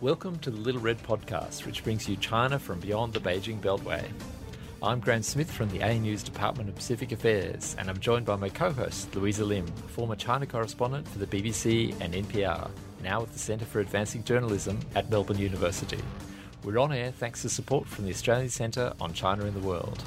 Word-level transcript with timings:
Welcome 0.00 0.38
to 0.38 0.50
the 0.50 0.56
Little 0.56 0.80
Red 0.80 1.02
Podcast, 1.02 1.66
which 1.66 1.84
brings 1.84 2.08
you 2.08 2.16
China 2.16 2.58
from 2.58 2.80
beyond 2.80 3.12
the 3.12 3.20
Beijing 3.20 3.60
Beltway. 3.60 4.02
I'm 4.82 4.98
Graeme 4.98 5.22
Smith 5.22 5.50
from 5.50 5.68
the 5.68 5.80
ANU's 5.80 6.22
Department 6.22 6.70
of 6.70 6.74
Pacific 6.74 7.12
Affairs, 7.12 7.76
and 7.78 7.90
I'm 7.90 8.00
joined 8.00 8.24
by 8.24 8.36
my 8.36 8.48
co 8.48 8.72
host, 8.72 9.14
Louisa 9.14 9.44
Lim, 9.44 9.66
former 9.66 10.16
China 10.16 10.46
correspondent 10.46 11.06
for 11.06 11.18
the 11.18 11.26
BBC 11.26 11.94
and 12.00 12.14
NPR, 12.14 12.70
now 13.02 13.20
at 13.20 13.30
the 13.30 13.38
Centre 13.38 13.66
for 13.66 13.80
Advancing 13.80 14.24
Journalism 14.24 14.80
at 14.94 15.10
Melbourne 15.10 15.36
University. 15.36 16.00
We're 16.64 16.78
on 16.78 16.94
air 16.94 17.10
thanks 17.10 17.42
to 17.42 17.50
support 17.50 17.86
from 17.86 18.06
the 18.06 18.10
Australian 18.10 18.48
Centre 18.48 18.94
on 19.02 19.12
China 19.12 19.44
in 19.44 19.52
the 19.52 19.60
World. 19.60 20.02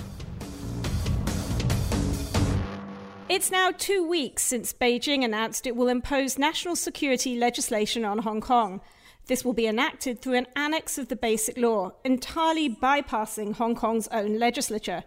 It's 3.30 3.52
now 3.52 3.70
two 3.70 4.08
weeks 4.08 4.42
since 4.42 4.74
Beijing 4.74 5.24
announced 5.24 5.68
it 5.68 5.76
will 5.76 5.88
impose 5.88 6.40
national 6.40 6.76
security 6.76 7.38
legislation 7.38 8.04
on 8.04 8.18
Hong 8.18 8.42
Kong. 8.42 8.82
This 9.28 9.46
will 9.46 9.54
be 9.54 9.68
enacted 9.68 10.22
through 10.22 10.34
an 10.34 10.48
annex 10.56 10.98
of 10.98 11.08
the 11.08 11.16
Basic 11.16 11.58
Law, 11.58 11.94
entirely 12.04 12.70
bypassing 12.70 13.56
Hong 13.56 13.74
Kong's 13.74 14.10
own 14.10 14.38
legislature. 14.38 15.04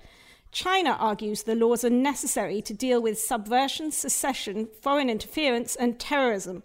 China 0.53 0.97
argues 0.99 1.43
the 1.43 1.55
laws 1.55 1.85
are 1.85 1.91
necessary 1.91 2.63
to 2.63 2.73
deal 2.73 3.03
with 3.03 3.19
subversion, 3.19 3.93
secession, 3.93 4.69
foreign 4.81 5.11
interference, 5.11 5.77
and 5.77 6.01
terrorism, 6.01 6.63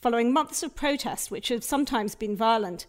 following 0.00 0.32
months 0.32 0.62
of 0.62 0.76
protest 0.76 1.28
which 1.30 1.48
have 1.48 1.64
sometimes 1.64 2.14
been 2.14 2.36
violent. 2.36 2.86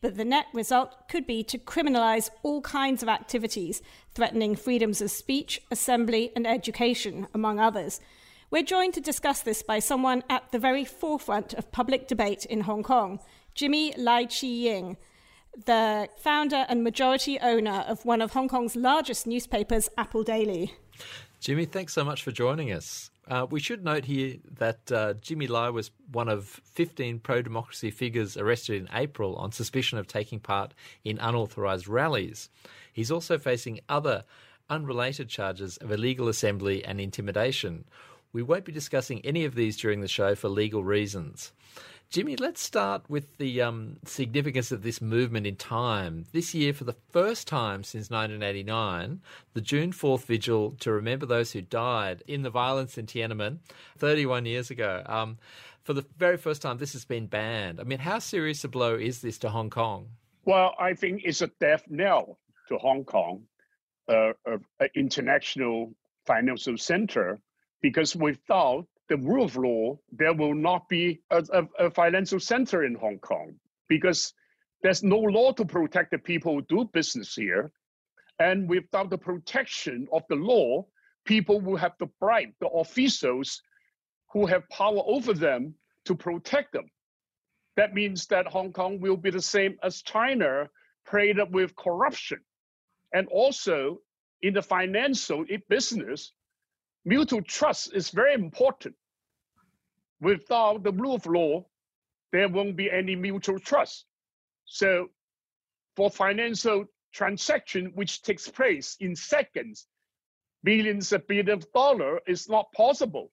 But 0.00 0.16
the 0.16 0.24
net 0.24 0.46
result 0.54 1.08
could 1.08 1.26
be 1.26 1.42
to 1.42 1.58
criminalise 1.58 2.30
all 2.44 2.60
kinds 2.60 3.02
of 3.02 3.08
activities, 3.08 3.82
threatening 4.14 4.54
freedoms 4.54 5.00
of 5.00 5.10
speech, 5.10 5.60
assembly, 5.72 6.30
and 6.36 6.46
education, 6.46 7.26
among 7.34 7.58
others. 7.58 8.00
We're 8.50 8.62
joined 8.62 8.94
to 8.94 9.00
discuss 9.00 9.42
this 9.42 9.62
by 9.64 9.80
someone 9.80 10.22
at 10.30 10.52
the 10.52 10.60
very 10.60 10.84
forefront 10.84 11.54
of 11.54 11.72
public 11.72 12.06
debate 12.06 12.44
in 12.44 12.60
Hong 12.60 12.84
Kong. 12.84 13.18
Jimmy 13.58 13.92
Lai 13.96 14.24
Chee-ying, 14.24 14.96
the 15.66 16.08
founder 16.16 16.64
and 16.68 16.84
majority 16.84 17.40
owner 17.40 17.84
of 17.88 18.04
one 18.04 18.22
of 18.22 18.32
Hong 18.32 18.46
Kong's 18.46 18.76
largest 18.76 19.26
newspapers, 19.26 19.88
Apple 19.98 20.22
Daily. 20.22 20.74
Jimmy, 21.40 21.64
thanks 21.64 21.92
so 21.92 22.04
much 22.04 22.22
for 22.22 22.30
joining 22.30 22.70
us. 22.70 23.10
Uh, 23.26 23.48
we 23.50 23.58
should 23.58 23.82
note 23.82 24.04
here 24.04 24.36
that 24.58 24.92
uh, 24.92 25.14
Jimmy 25.14 25.48
Lai 25.48 25.70
was 25.70 25.90
one 26.12 26.28
of 26.28 26.46
15 26.46 27.18
pro 27.18 27.42
democracy 27.42 27.90
figures 27.90 28.36
arrested 28.36 28.80
in 28.80 28.88
April 28.94 29.34
on 29.34 29.50
suspicion 29.50 29.98
of 29.98 30.06
taking 30.06 30.38
part 30.38 30.72
in 31.02 31.18
unauthorised 31.18 31.88
rallies. 31.88 32.50
He's 32.92 33.10
also 33.10 33.38
facing 33.38 33.80
other 33.88 34.22
unrelated 34.70 35.28
charges 35.28 35.78
of 35.78 35.90
illegal 35.90 36.28
assembly 36.28 36.84
and 36.84 37.00
intimidation. 37.00 37.86
We 38.32 38.44
won't 38.44 38.64
be 38.66 38.72
discussing 38.72 39.20
any 39.24 39.44
of 39.44 39.56
these 39.56 39.76
during 39.76 40.00
the 40.00 40.06
show 40.06 40.36
for 40.36 40.48
legal 40.48 40.84
reasons. 40.84 41.50
Jimmy, 42.10 42.36
let's 42.36 42.62
start 42.62 43.02
with 43.10 43.36
the 43.36 43.60
um, 43.60 43.98
significance 44.06 44.72
of 44.72 44.82
this 44.82 45.02
movement 45.02 45.46
in 45.46 45.56
time. 45.56 46.24
This 46.32 46.54
year, 46.54 46.72
for 46.72 46.84
the 46.84 46.96
first 47.10 47.46
time 47.46 47.84
since 47.84 48.08
1989, 48.08 49.20
the 49.52 49.60
June 49.60 49.92
4th 49.92 50.24
vigil 50.24 50.70
to 50.80 50.90
remember 50.90 51.26
those 51.26 51.52
who 51.52 51.60
died 51.60 52.22
in 52.26 52.40
the 52.40 52.50
violence 52.50 52.96
in 52.96 53.04
Tiananmen 53.04 53.58
31 53.98 54.46
years 54.46 54.70
ago. 54.70 55.02
Um, 55.04 55.36
for 55.82 55.92
the 55.92 56.06
very 56.16 56.38
first 56.38 56.62
time, 56.62 56.78
this 56.78 56.94
has 56.94 57.04
been 57.04 57.26
banned. 57.26 57.78
I 57.78 57.82
mean, 57.82 57.98
how 57.98 58.20
serious 58.20 58.64
a 58.64 58.68
blow 58.68 58.94
is 58.94 59.20
this 59.20 59.36
to 59.40 59.50
Hong 59.50 59.68
Kong? 59.68 60.08
Well, 60.46 60.74
I 60.78 60.94
think 60.94 61.22
it's 61.26 61.42
a 61.42 61.50
death 61.60 61.84
knell 61.90 62.38
to 62.68 62.78
Hong 62.78 63.04
Kong, 63.04 63.42
uh, 64.08 64.32
an 64.46 64.88
international 64.94 65.92
financial 66.24 66.78
center, 66.78 67.38
because 67.82 68.16
without 68.16 68.86
the 69.08 69.16
rule 69.16 69.44
of 69.44 69.56
law, 69.56 69.98
there 70.12 70.34
will 70.34 70.54
not 70.54 70.88
be 70.88 71.20
a, 71.30 71.44
a, 71.52 71.86
a, 71.86 71.90
financial 71.90 72.38
center 72.38 72.84
in 72.84 72.94
Hong 72.94 73.18
Kong 73.18 73.54
because 73.88 74.34
there's 74.82 75.02
no 75.02 75.18
law 75.18 75.52
to 75.52 75.64
protect 75.64 76.10
the 76.10 76.18
people 76.18 76.54
who 76.54 76.62
do 76.62 76.84
business 76.92 77.34
here. 77.34 77.72
And 78.38 78.68
without 78.68 79.10
the 79.10 79.18
protection 79.18 80.06
of 80.12 80.22
the 80.28 80.36
law, 80.36 80.86
people 81.24 81.60
will 81.60 81.76
have 81.76 81.96
to 81.98 82.06
bribe 82.20 82.52
the 82.60 82.68
officials 82.68 83.62
who 84.32 84.46
have 84.46 84.68
power 84.68 85.02
over 85.06 85.32
them 85.32 85.74
to 86.04 86.14
protect 86.14 86.72
them. 86.72 86.90
That 87.76 87.94
means 87.94 88.26
that 88.26 88.46
Hong 88.46 88.72
Kong 88.72 89.00
will 89.00 89.16
be 89.16 89.30
the 89.30 89.42
same 89.42 89.78
as 89.82 90.02
China, 90.02 90.68
preyed 91.06 91.38
with 91.50 91.74
corruption. 91.76 92.40
And 93.14 93.26
also 93.28 94.00
in 94.42 94.54
the 94.54 94.62
financial 94.62 95.44
business, 95.68 96.32
mutual 97.08 97.42
trust 97.42 97.94
is 97.94 98.10
very 98.10 98.34
important. 98.34 98.94
Without 100.20 100.82
the 100.82 100.92
rule 100.92 101.14
of 101.14 101.26
law, 101.26 101.64
there 102.32 102.48
won't 102.48 102.76
be 102.76 102.90
any 102.90 103.16
mutual 103.16 103.58
trust. 103.58 104.04
So 104.66 105.08
for 105.96 106.10
financial 106.10 106.84
transaction 107.12 107.92
which 107.94 108.22
takes 108.22 108.48
place 108.48 108.96
in 109.00 109.16
seconds, 109.16 109.86
billions 110.62 111.12
of 111.12 111.26
billions 111.26 111.64
of 111.64 111.72
dollars 111.72 112.20
is 112.26 112.48
not 112.48 112.72
possible. 112.72 113.32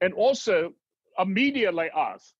And 0.00 0.12
also 0.12 0.72
a 1.16 1.24
media 1.24 1.70
like 1.70 1.92
us, 1.94 2.34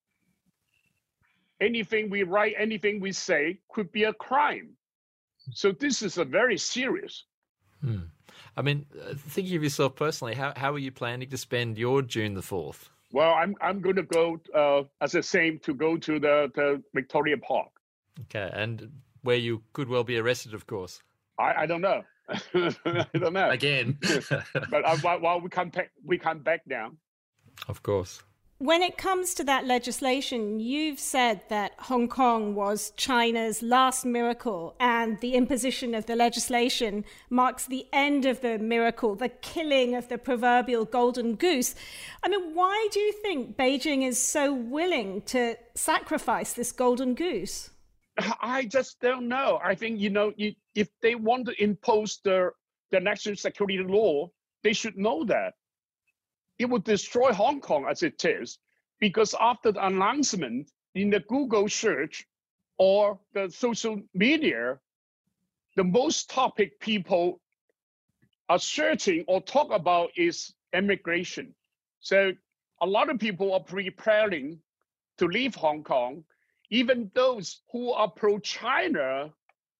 anything 1.60 2.10
we 2.10 2.24
write, 2.24 2.54
anything 2.58 2.98
we 2.98 3.12
say 3.12 3.60
could 3.70 3.92
be 3.92 4.04
a 4.04 4.12
crime. 4.12 4.70
So 5.52 5.70
this 5.70 6.02
is 6.02 6.18
a 6.18 6.24
very 6.24 6.58
serious. 6.58 7.24
Hmm. 7.80 8.08
I 8.56 8.62
mean, 8.62 8.86
uh, 9.00 9.14
thinking 9.16 9.56
of 9.56 9.62
yourself 9.62 9.96
personally, 9.96 10.34
how, 10.34 10.52
how 10.56 10.72
are 10.72 10.78
you 10.78 10.92
planning 10.92 11.28
to 11.30 11.36
spend 11.36 11.78
your 11.78 12.02
June 12.02 12.34
the 12.34 12.40
4th? 12.40 12.88
Well, 13.12 13.32
I'm, 13.32 13.54
I'm 13.60 13.80
going 13.80 13.96
to 13.96 14.02
go 14.02 14.40
uh, 14.54 14.82
as 15.00 15.14
a 15.14 15.22
same 15.22 15.58
to 15.60 15.74
go 15.74 15.96
to 15.96 16.18
the, 16.18 16.50
the 16.54 16.82
Victoria 16.94 17.36
Park. 17.38 17.68
Okay, 18.22 18.50
and 18.52 18.90
where 19.22 19.36
you 19.36 19.62
could 19.72 19.88
well 19.88 20.04
be 20.04 20.18
arrested, 20.18 20.54
of 20.54 20.66
course. 20.66 21.02
I, 21.38 21.62
I 21.62 21.66
don't 21.66 21.80
know. 21.80 22.02
I 22.28 23.06
don't 23.14 23.32
know. 23.32 23.50
Again. 23.50 23.98
but 24.70 24.84
uh, 24.84 24.96
while 24.98 25.40
we 25.40 25.48
come, 25.48 25.70
back, 25.70 25.90
we 26.04 26.18
come 26.18 26.40
back 26.40 26.64
down. 26.68 26.96
Of 27.68 27.82
course. 27.82 28.22
When 28.58 28.82
it 28.82 28.96
comes 28.96 29.34
to 29.34 29.44
that 29.44 29.66
legislation, 29.66 30.60
you've 30.60 31.00
said 31.00 31.42
that 31.48 31.72
Hong 31.80 32.06
Kong 32.06 32.54
was 32.54 32.92
China's 32.96 33.62
last 33.62 34.04
miracle, 34.04 34.76
and 34.78 35.18
the 35.18 35.34
imposition 35.34 35.92
of 35.92 36.06
the 36.06 36.14
legislation 36.14 37.04
marks 37.28 37.66
the 37.66 37.86
end 37.92 38.24
of 38.24 38.42
the 38.42 38.58
miracle, 38.58 39.16
the 39.16 39.28
killing 39.28 39.96
of 39.96 40.08
the 40.08 40.18
proverbial 40.18 40.84
golden 40.84 41.34
goose. 41.34 41.74
I 42.22 42.28
mean, 42.28 42.54
why 42.54 42.88
do 42.92 43.00
you 43.00 43.12
think 43.12 43.56
Beijing 43.56 44.06
is 44.06 44.22
so 44.22 44.54
willing 44.54 45.22
to 45.22 45.56
sacrifice 45.74 46.52
this 46.52 46.70
golden 46.70 47.14
goose? 47.14 47.70
I 48.40 48.66
just 48.66 49.00
don't 49.00 49.26
know. 49.26 49.58
I 49.64 49.74
think, 49.74 49.98
you 49.98 50.10
know, 50.10 50.32
if 50.36 50.88
they 51.02 51.16
want 51.16 51.46
to 51.46 51.62
impose 51.62 52.20
the, 52.22 52.50
the 52.92 53.00
national 53.00 53.34
security 53.34 53.78
law, 53.78 54.30
they 54.62 54.72
should 54.72 54.96
know 54.96 55.24
that 55.24 55.54
it 56.58 56.66
would 56.66 56.84
destroy 56.84 57.32
Hong 57.32 57.60
Kong 57.60 57.86
as 57.88 58.02
it 58.02 58.24
is, 58.24 58.58
because 59.00 59.34
after 59.40 59.72
the 59.72 59.86
announcement 59.86 60.70
in 60.94 61.10
the 61.10 61.20
Google 61.20 61.68
search 61.68 62.26
or 62.78 63.18
the 63.32 63.50
social 63.50 64.00
media, 64.14 64.78
the 65.76 65.84
most 65.84 66.30
topic 66.30 66.78
people 66.80 67.40
are 68.48 68.58
searching 68.58 69.24
or 69.26 69.40
talk 69.40 69.72
about 69.72 70.10
is 70.16 70.54
immigration. 70.72 71.54
So 72.00 72.32
a 72.80 72.86
lot 72.86 73.10
of 73.10 73.18
people 73.18 73.52
are 73.52 73.60
preparing 73.60 74.58
to 75.18 75.26
leave 75.26 75.54
Hong 75.54 75.82
Kong. 75.82 76.24
Even 76.70 77.10
those 77.14 77.60
who 77.72 77.92
are 77.92 78.08
pro-China 78.08 79.32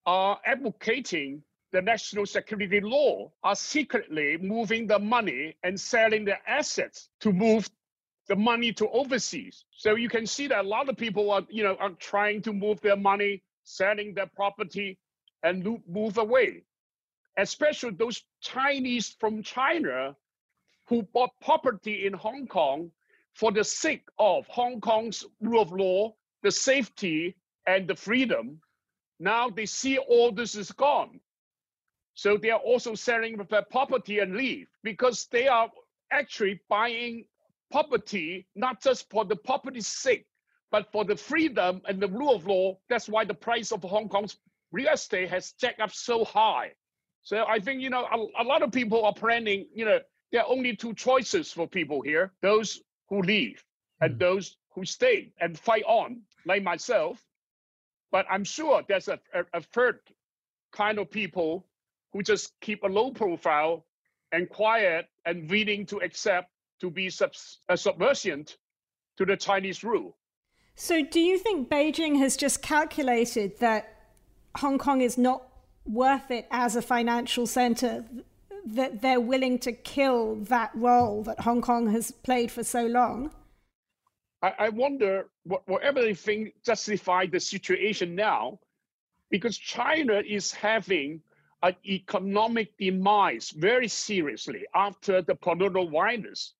are 0.06 0.40
advocating 0.44 1.42
the 1.74 1.82
national 1.82 2.24
security 2.24 2.80
law 2.80 3.32
are 3.42 3.56
secretly 3.56 4.38
moving 4.38 4.86
the 4.86 4.98
money 5.00 5.56
and 5.64 5.78
selling 5.78 6.24
the 6.24 6.36
assets 6.48 7.08
to 7.18 7.32
move 7.32 7.68
the 8.28 8.36
money 8.36 8.72
to 8.72 8.88
overseas. 8.90 9.64
So 9.72 9.96
you 9.96 10.08
can 10.08 10.24
see 10.24 10.46
that 10.46 10.64
a 10.64 10.68
lot 10.68 10.88
of 10.88 10.96
people 10.96 11.32
are, 11.32 11.42
you 11.50 11.64
know, 11.64 11.74
are 11.80 11.90
trying 11.98 12.42
to 12.42 12.52
move 12.52 12.80
their 12.80 12.96
money, 12.96 13.42
selling 13.64 14.14
their 14.14 14.30
property, 14.36 15.00
and 15.42 15.80
move 15.88 16.16
away. 16.16 16.62
Especially 17.36 17.90
those 17.90 18.22
Chinese 18.40 19.16
from 19.18 19.42
China 19.42 20.14
who 20.86 21.02
bought 21.12 21.30
property 21.42 22.06
in 22.06 22.12
Hong 22.12 22.46
Kong 22.46 22.92
for 23.34 23.50
the 23.50 23.64
sake 23.64 24.06
of 24.20 24.46
Hong 24.46 24.80
Kong's 24.80 25.24
rule 25.40 25.62
of 25.62 25.72
law, 25.72 26.14
the 26.44 26.52
safety, 26.52 27.34
and 27.66 27.88
the 27.88 27.96
freedom. 27.96 28.60
Now 29.18 29.50
they 29.50 29.66
see 29.66 29.98
all 29.98 30.30
this 30.30 30.54
is 30.54 30.70
gone. 30.70 31.18
So 32.14 32.36
they 32.36 32.50
are 32.50 32.60
also 32.60 32.94
selling 32.94 33.36
their 33.50 33.62
property 33.62 34.20
and 34.20 34.36
leave 34.36 34.68
because 34.82 35.26
they 35.32 35.48
are 35.48 35.70
actually 36.12 36.60
buying 36.68 37.24
property 37.70 38.46
not 38.54 38.82
just 38.82 39.10
for 39.10 39.24
the 39.24 39.36
property's 39.36 39.88
sake, 39.88 40.26
but 40.70 40.90
for 40.92 41.04
the 41.04 41.16
freedom 41.16 41.82
and 41.88 42.00
the 42.00 42.08
rule 42.08 42.34
of 42.34 42.46
law. 42.46 42.78
That's 42.88 43.08
why 43.08 43.24
the 43.24 43.34
price 43.34 43.72
of 43.72 43.82
Hong 43.82 44.08
Kong's 44.08 44.36
real 44.72 44.92
estate 44.92 45.30
has 45.30 45.52
jacked 45.52 45.80
up 45.80 45.92
so 45.92 46.24
high. 46.24 46.72
So 47.22 47.44
I 47.48 47.60
think, 47.60 47.80
you 47.82 47.90
know, 47.90 48.04
a, 48.04 48.42
a 48.42 48.44
lot 48.44 48.62
of 48.62 48.72
people 48.72 49.04
are 49.04 49.14
planning, 49.14 49.66
you 49.74 49.84
know, 49.84 50.00
there 50.32 50.42
are 50.42 50.50
only 50.50 50.76
two 50.76 50.94
choices 50.94 51.52
for 51.52 51.66
people 51.68 52.02
here 52.02 52.32
those 52.42 52.80
who 53.08 53.22
leave 53.22 53.64
and 54.00 54.16
mm. 54.16 54.18
those 54.18 54.56
who 54.74 54.84
stay 54.84 55.32
and 55.40 55.58
fight 55.58 55.84
on, 55.86 56.22
like 56.46 56.62
myself, 56.62 57.24
But 58.12 58.26
I'm 58.30 58.44
sure 58.44 58.82
there's 58.88 59.08
a, 59.08 59.18
a, 59.34 59.44
a 59.54 59.60
third 59.60 59.98
kind 60.72 61.00
of 61.00 61.10
people 61.10 61.66
who 62.14 62.22
just 62.22 62.52
keep 62.60 62.84
a 62.84 62.86
low 62.86 63.10
profile 63.10 63.84
and 64.32 64.48
quiet 64.48 65.06
and 65.26 65.50
willing 65.50 65.84
to 65.84 65.98
accept 65.98 66.48
to 66.80 66.88
be 66.88 67.10
subs, 67.10 67.58
uh, 67.68 67.76
subversive 67.76 68.56
to 69.16 69.26
the 69.26 69.36
Chinese 69.36 69.84
rule. 69.84 70.16
So, 70.76 71.04
do 71.04 71.20
you 71.20 71.38
think 71.38 71.68
Beijing 71.68 72.18
has 72.18 72.36
just 72.36 72.62
calculated 72.62 73.58
that 73.58 73.88
Hong 74.56 74.78
Kong 74.78 75.00
is 75.00 75.18
not 75.18 75.42
worth 75.84 76.30
it 76.30 76.46
as 76.50 76.76
a 76.76 76.82
financial 76.82 77.46
center? 77.46 78.04
That 78.66 79.02
they're 79.02 79.20
willing 79.20 79.58
to 79.60 79.72
kill 79.72 80.36
that 80.46 80.70
role 80.74 81.22
that 81.24 81.40
Hong 81.40 81.60
Kong 81.60 81.90
has 81.90 82.10
played 82.10 82.50
for 82.50 82.64
so 82.64 82.86
long? 82.86 83.30
I, 84.40 84.54
I 84.58 84.68
wonder 84.70 85.26
what, 85.44 85.68
whatever 85.68 86.00
they 86.00 86.14
think 86.14 86.54
justify 86.64 87.26
the 87.26 87.40
situation 87.40 88.14
now, 88.14 88.58
because 89.30 89.58
China 89.58 90.22
is 90.26 90.50
having 90.50 91.20
economic 91.86 92.76
demise 92.78 93.50
very 93.50 93.88
seriously 93.88 94.64
after 94.74 95.22
the 95.22 95.34
coronavirus. 95.34 96.50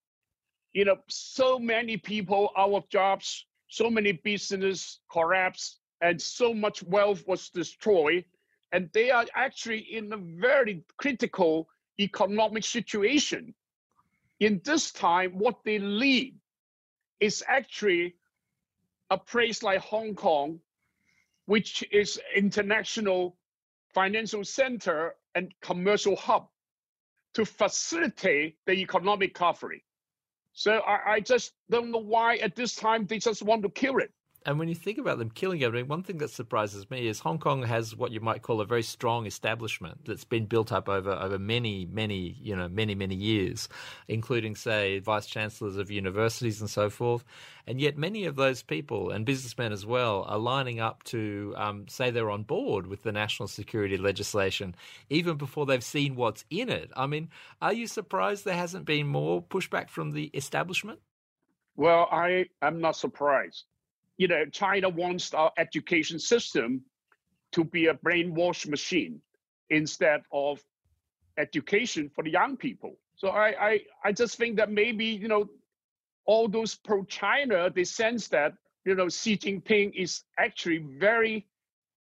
You 0.73 0.85
know, 0.87 0.97
so 1.09 1.59
many 1.59 1.97
people 1.97 2.51
out 2.57 2.73
of 2.73 2.89
jobs, 2.89 3.47
so 3.69 3.91
many 3.91 4.13
business 4.13 5.01
collapsed, 5.11 5.81
and 6.01 6.21
so 6.21 6.53
much 6.55 6.83
wealth 6.83 7.25
was 7.27 7.49
destroyed. 7.51 8.25
And 8.73 8.91
they 8.93 9.11
are 9.11 9.27
actually 9.35 9.79
in 9.79 10.13
a 10.13 10.17
very 10.17 10.85
critical 10.97 11.69
economic 12.01 12.65
situation. 12.65 13.55
In 14.41 14.61
this 14.65 14.91
time, 14.91 15.39
what 15.39 15.63
they 15.65 15.79
need 15.79 16.35
is 17.21 17.45
actually 17.47 18.17
a 19.11 19.19
place 19.19 19.63
like 19.63 19.81
Hong 19.81 20.15
Kong, 20.15 20.61
which 21.47 21.85
is 21.93 22.21
international 22.35 23.37
financial 23.95 24.45
center 24.45 25.15
and 25.35 25.55
commercial 25.63 26.17
hub 26.17 26.49
to 27.35 27.45
facilitate 27.45 28.57
the 28.67 28.73
economic 28.73 29.31
recovery. 29.31 29.85
So 30.53 30.79
I, 30.79 31.15
I, 31.15 31.21
just 31.21 31.53
don't 31.69 31.91
know 31.91 31.99
why 31.99 32.37
at 32.37 32.55
this 32.55 32.77
time 32.77 33.07
they 33.07 33.19
just 33.19 33.43
want 33.43 33.63
to 33.63 33.69
kill 33.69 33.99
it. 33.99 34.13
And 34.47 34.59
when 34.59 34.69
you 34.69 34.75
think 34.75 34.99
about 34.99 35.17
them 35.19 35.31
killing 35.31 35.61
mean, 35.61 35.89
one 35.89 36.03
thing 36.03 36.19
that 36.19 36.31
surprises 36.31 36.91
me 36.91 37.09
is 37.09 37.21
Hong 37.21 37.39
Kong 37.39 37.63
has 37.63 37.97
what 37.97 38.13
you 38.13 38.21
might 38.21 38.43
call 38.43 38.61
a 38.61 38.67
very 38.67 38.83
strong 38.83 39.25
establishment 39.25 40.05
that's 40.05 40.25
been 40.25 40.45
built 40.45 40.71
up 40.71 40.87
over, 40.87 41.13
over 41.13 41.39
many, 41.39 41.87
many, 41.91 42.37
you 42.43 42.55
know, 42.55 42.69
many, 42.69 42.95
many 42.95 43.15
years, 43.15 43.71
including, 44.07 44.55
say, 44.55 44.99
vice 44.99 45.25
chancellors 45.25 45.79
of 45.79 45.91
universities 45.91 46.61
and 46.61 46.69
so 46.69 46.91
forth. 46.91 47.25
And 47.67 47.81
yet, 47.81 47.97
many 47.97 48.27
of 48.27 48.37
those 48.37 48.63
people 48.63 49.11
and 49.11 49.25
businessmen 49.25 49.73
as 49.73 49.87
well 49.87 50.25
are 50.29 50.39
lining 50.39 50.79
up 50.79 51.05
to 51.05 51.55
um, 51.57 51.89
say 51.89 52.11
they're 52.11 52.31
on 52.31 52.43
board 52.43 52.87
with 52.87 53.03
the 53.03 53.13
national 53.13 53.49
security 53.49 53.97
legislation, 53.97 54.75
even 55.09 55.39
before 55.39 55.65
they've 55.65 55.83
seen 55.83 56.17
what's 56.17 56.45
in 56.51 56.69
it. 56.69 56.91
I 56.95 57.07
mean, 57.07 57.31
are 57.63 57.73
you 57.73 57.87
surprised 57.87 58.45
there 58.45 58.55
hasn't 58.55 58.85
been 58.85 59.07
more 59.07 59.43
pushback 59.43 59.89
from 59.89 60.13
the 60.13 60.25
establishment? 60.35 61.01
Well, 61.77 62.09
I 62.13 62.47
am 62.61 62.83
not 62.83 62.97
surprised 62.97 63.65
you 64.17 64.29
know, 64.29 64.45
China 64.47 64.89
wants 64.89 65.35
our 65.35 65.53
education 65.59 66.19
system 66.19 66.83
to 67.53 67.65
be 67.65 67.87
a 67.87 67.95
brainwash 67.95 68.69
machine 68.69 69.21
instead 69.71 70.23
of 70.33 70.61
education 71.39 72.11
for 72.15 72.23
the 72.25 72.31
young 72.31 72.57
people. 72.57 72.97
So 73.17 73.29
I, 73.29 73.71
I, 73.71 73.81
I 74.05 74.13
just 74.13 74.37
think 74.37 74.57
that 74.57 74.71
maybe, 74.71 75.07
you 75.07 75.29
know, 75.29 75.49
all 76.27 76.49
those 76.49 76.75
pro-China, 76.75 77.71
they 77.75 77.85
sense 77.85 78.29
that, 78.29 78.55
you 78.85 78.95
know, 78.95 79.09
Xi 79.09 79.37
Jinping 79.37 79.93
is 79.95 80.23
actually 80.39 80.79
very 80.79 81.47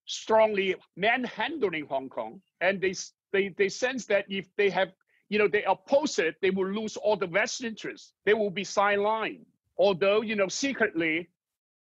strongly 0.06 0.76
manhandling 0.96 1.86
Hong 1.86 2.08
Kong. 2.08 2.40
And 2.60 2.80
they, 2.80 2.94
they, 3.32 3.54
they 3.56 3.68
sense 3.68 4.06
that 4.06 4.26
if 4.28 4.46
they 4.56 4.70
have, 4.70 4.92
you 5.28 5.38
know, 5.38 5.48
they 5.48 5.64
oppose 5.64 6.18
it, 6.18 6.36
they 6.42 6.50
will 6.50 6.70
lose 6.70 6.96
all 6.96 7.16
the 7.16 7.26
vested 7.26 7.66
interests. 7.66 8.12
They 8.24 8.34
will 8.34 8.50
be 8.50 8.64
sidelined. 8.64 9.44
Although, 9.78 10.22
you 10.22 10.36
know, 10.36 10.48
secretly, 10.48 11.28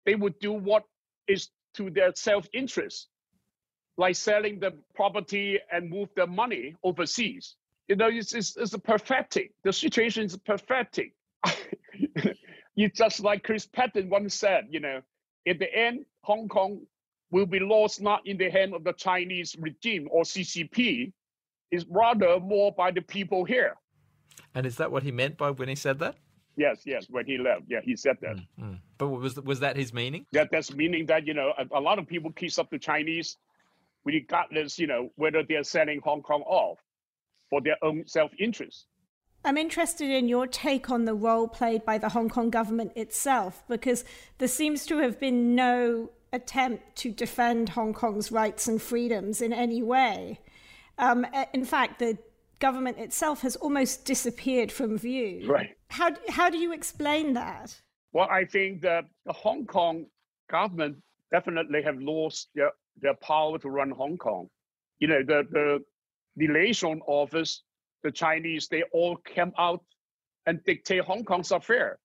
they 0.06 0.14
would 0.14 0.38
do 0.38 0.52
what 0.52 0.84
is 1.28 1.48
to 1.74 1.90
their 1.90 2.12
self-interest, 2.14 3.08
like 3.96 4.16
selling 4.16 4.58
the 4.58 4.72
property 4.94 5.58
and 5.72 5.88
move 5.88 6.08
the 6.16 6.26
money 6.26 6.74
overseas. 6.82 7.56
You 7.88 7.96
know, 7.96 8.08
it's, 8.08 8.34
it's, 8.34 8.56
it's 8.56 8.76
perfecting. 8.78 9.48
The 9.64 9.72
situation 9.72 10.24
is 10.24 10.36
perfecting. 10.36 11.12
you 12.74 12.88
just 12.88 13.20
like 13.20 13.42
Chris 13.42 13.66
Patten 13.66 14.08
once 14.08 14.34
said, 14.34 14.68
you 14.70 14.80
know, 14.80 15.00
in 15.46 15.58
the 15.58 15.72
end, 15.74 16.04
Hong 16.22 16.48
Kong 16.48 16.80
will 17.30 17.46
be 17.46 17.60
lost 17.60 18.00
not 18.00 18.26
in 18.26 18.36
the 18.36 18.50
hand 18.50 18.74
of 18.74 18.84
the 18.84 18.92
Chinese 18.92 19.56
regime 19.58 20.08
or 20.10 20.22
CCP, 20.22 21.12
is 21.70 21.84
rather 21.88 22.40
more 22.40 22.72
by 22.72 22.90
the 22.90 23.00
people 23.00 23.44
here. 23.44 23.76
And 24.54 24.66
is 24.66 24.76
that 24.76 24.90
what 24.90 25.02
he 25.02 25.12
meant 25.12 25.38
by 25.38 25.50
when 25.50 25.68
he 25.68 25.76
said 25.76 25.98
that? 26.00 26.16
Yes, 26.56 26.82
yes. 26.84 27.06
When 27.08 27.26
he 27.26 27.38
left, 27.38 27.62
yeah, 27.68 27.80
he 27.82 27.96
said 27.96 28.16
that. 28.22 28.36
Mm-hmm. 28.36 28.74
But 28.98 29.08
was 29.08 29.36
was 29.40 29.60
that 29.60 29.76
his 29.76 29.92
meaning? 29.92 30.26
That 30.32 30.48
that's 30.50 30.74
meaning 30.74 31.06
that 31.06 31.26
you 31.26 31.34
know 31.34 31.52
a, 31.56 31.78
a, 31.78 31.80
lot 31.80 31.98
of 31.98 32.06
people 32.06 32.32
kiss 32.32 32.58
up 32.58 32.70
the 32.70 32.78
Chinese, 32.78 33.36
regardless 34.04 34.78
you 34.78 34.86
know 34.86 35.10
whether 35.16 35.42
they're 35.42 35.64
selling 35.64 36.00
Hong 36.04 36.22
Kong 36.22 36.42
off 36.42 36.78
for 37.48 37.60
their 37.60 37.76
own 37.82 38.04
self 38.06 38.30
interest. 38.38 38.86
I'm 39.44 39.56
interested 39.56 40.10
in 40.10 40.28
your 40.28 40.46
take 40.46 40.90
on 40.90 41.06
the 41.06 41.14
role 41.14 41.48
played 41.48 41.84
by 41.84 41.96
the 41.96 42.10
Hong 42.10 42.28
Kong 42.28 42.50
government 42.50 42.92
itself, 42.94 43.64
because 43.68 44.04
there 44.38 44.48
seems 44.48 44.84
to 44.86 44.98
have 44.98 45.18
been 45.18 45.54
no 45.54 46.10
attempt 46.32 46.96
to 46.96 47.10
defend 47.10 47.70
Hong 47.70 47.94
Kong's 47.94 48.30
rights 48.30 48.68
and 48.68 48.80
freedoms 48.80 49.40
in 49.40 49.52
any 49.52 49.82
way. 49.82 50.40
Um, 50.98 51.26
in 51.54 51.64
fact, 51.64 51.98
the 51.98 52.18
government 52.60 52.98
itself 52.98 53.40
has 53.40 53.56
almost 53.56 54.04
disappeared 54.04 54.70
from 54.70 54.96
view. 54.96 55.50
Right. 55.50 55.70
How, 55.88 56.10
how 56.28 56.50
do 56.50 56.58
you 56.58 56.72
explain 56.72 57.32
that? 57.34 57.80
Well, 58.12 58.28
I 58.30 58.44
think 58.44 58.82
that 58.82 59.04
the 59.26 59.32
Hong 59.32 59.66
Kong 59.66 60.06
government 60.50 60.96
definitely 61.32 61.82
have 61.82 62.00
lost 62.00 62.50
their, 62.54 62.70
their 63.00 63.14
power 63.14 63.58
to 63.58 63.68
run 63.68 63.90
Hong 63.90 64.16
Kong. 64.16 64.48
You 64.98 65.08
know, 65.08 65.22
the, 65.22 65.46
the, 65.50 65.84
liaison 66.36 67.00
office, 67.06 67.62
the 68.02 68.10
Chinese, 68.10 68.68
they 68.68 68.82
all 68.92 69.16
came 69.16 69.52
out 69.58 69.84
and 70.46 70.62
dictate 70.64 71.02
Hong 71.04 71.24
Kong's 71.24 71.52
affair. 71.52 71.98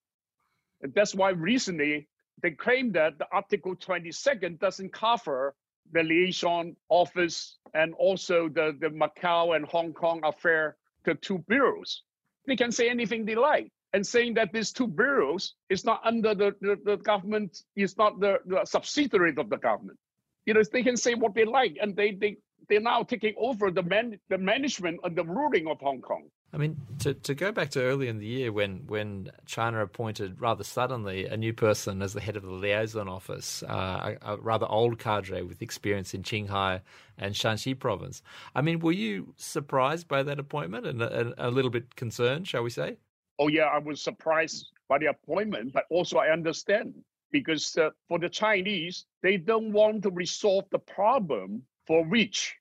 And 0.82 0.94
that's 0.94 1.16
why 1.16 1.30
recently 1.30 2.08
they 2.42 2.52
claim 2.52 2.92
that 2.94 3.18
the 3.18 3.28
Article 3.32 3.76
22nd 3.76 4.60
doesn't 4.60 4.92
cover 4.94 5.56
the 5.92 6.04
liaison 6.04 6.76
office 6.90 7.58
and 7.74 7.94
also 7.96 8.50
the, 8.50 8.76
the 8.80 8.90
Macau 8.90 9.56
and 9.56 9.66
Hong 9.66 9.94
Kong 9.94 10.22
affair, 10.24 10.78
the 11.04 11.16
two 11.16 11.40
bureaus. 11.48 12.04
They 12.48 12.56
can 12.56 12.72
say 12.72 12.90
anything 12.90 13.26
they 13.26 13.36
like. 13.36 13.72
And 13.94 14.06
saying 14.06 14.34
that 14.34 14.52
these 14.52 14.74
two 14.74 14.88
bureaus 14.88 15.54
is 15.70 15.86
not 15.86 16.02
under 16.04 16.36
the, 16.36 16.54
the, 16.60 16.78
the 16.84 16.98
government, 16.98 17.60
is 17.78 17.98
not 17.98 18.20
the, 18.20 18.40
the 18.46 18.66
subsidiary 18.66 19.34
of 19.38 19.50
the 19.50 19.58
government. 19.58 19.98
You 20.46 20.54
know, 20.54 20.62
they 20.70 20.84
can 20.84 20.98
say 20.98 21.14
what 21.14 21.34
they 21.34 21.46
like, 21.46 21.78
and 21.82 21.96
they, 21.96 22.12
they, 22.12 22.38
they're 22.68 22.82
now 22.82 23.04
taking 23.04 23.34
over 23.38 23.72
the, 23.72 23.84
man, 23.84 24.20
the 24.30 24.38
management 24.38 25.00
and 25.04 25.16
the 25.16 25.24
ruling 25.24 25.68
of 25.68 25.80
Hong 25.80 26.02
Kong. 26.02 26.26
I 26.54 26.58
mean, 26.58 26.78
to, 27.00 27.14
to 27.14 27.36
go 27.36 27.52
back 27.52 27.72
to 27.72 27.82
early 27.82 28.08
in 28.08 28.18
the 28.18 28.26
year 28.26 28.50
when, 28.50 28.88
when 28.88 29.30
China 29.46 29.82
appointed 29.82 30.40
rather 30.40 30.64
suddenly 30.64 31.26
a 31.26 31.36
new 31.36 31.52
person 31.52 32.02
as 32.02 32.14
the 32.14 32.22
head 32.22 32.38
of 32.38 32.44
the 32.44 32.52
liaison 32.52 33.10
office, 33.10 33.62
uh, 33.64 34.16
a, 34.22 34.34
a, 34.34 34.38
rather 34.38 34.66
old 34.66 34.98
cadre 34.98 35.42
with 35.42 35.62
experience 35.62 36.14
in 36.14 36.24
Qinghai 36.24 36.80
and 37.18 37.36
Shanxi 37.36 37.78
province. 37.78 38.22
I 38.56 38.62
mean, 38.62 38.80
were 38.80 38.94
you 38.94 39.34
surprised 39.36 40.08
by 40.08 40.24
that 40.24 40.40
appointment 40.40 40.86
and 40.86 41.02
a, 41.02 41.34
a 41.38 41.50
little 41.50 41.72
bit 41.72 41.96
concerned, 41.98 42.48
shall 42.48 42.64
we 42.64 42.70
say? 42.70 42.98
Oh, 43.38 43.50
yeah, 43.50 43.66
I 43.66 43.80
was 43.80 44.02
surprised 44.02 44.72
by 44.88 45.00
the 45.00 45.08
appointment, 45.08 45.74
but 45.74 45.84
also 45.90 46.20
I 46.20 46.32
understand 46.32 46.94
because 47.32 47.76
uh, 47.78 47.90
for 48.08 48.18
the 48.18 48.30
Chinese, 48.30 49.06
they 49.22 49.36
don't 49.36 49.74
want 49.74 50.04
to 50.04 50.10
resolve 50.10 50.64
the 50.72 50.80
problem 50.80 51.64
for 51.86 52.06
which 52.06 52.56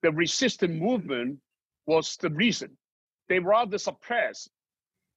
the 0.00 0.10
resistance 0.10 0.80
movement 0.80 1.38
was 1.86 2.16
the 2.16 2.30
reason 2.30 2.78
they 3.30 3.38
rather 3.38 3.78
suppress 3.78 4.50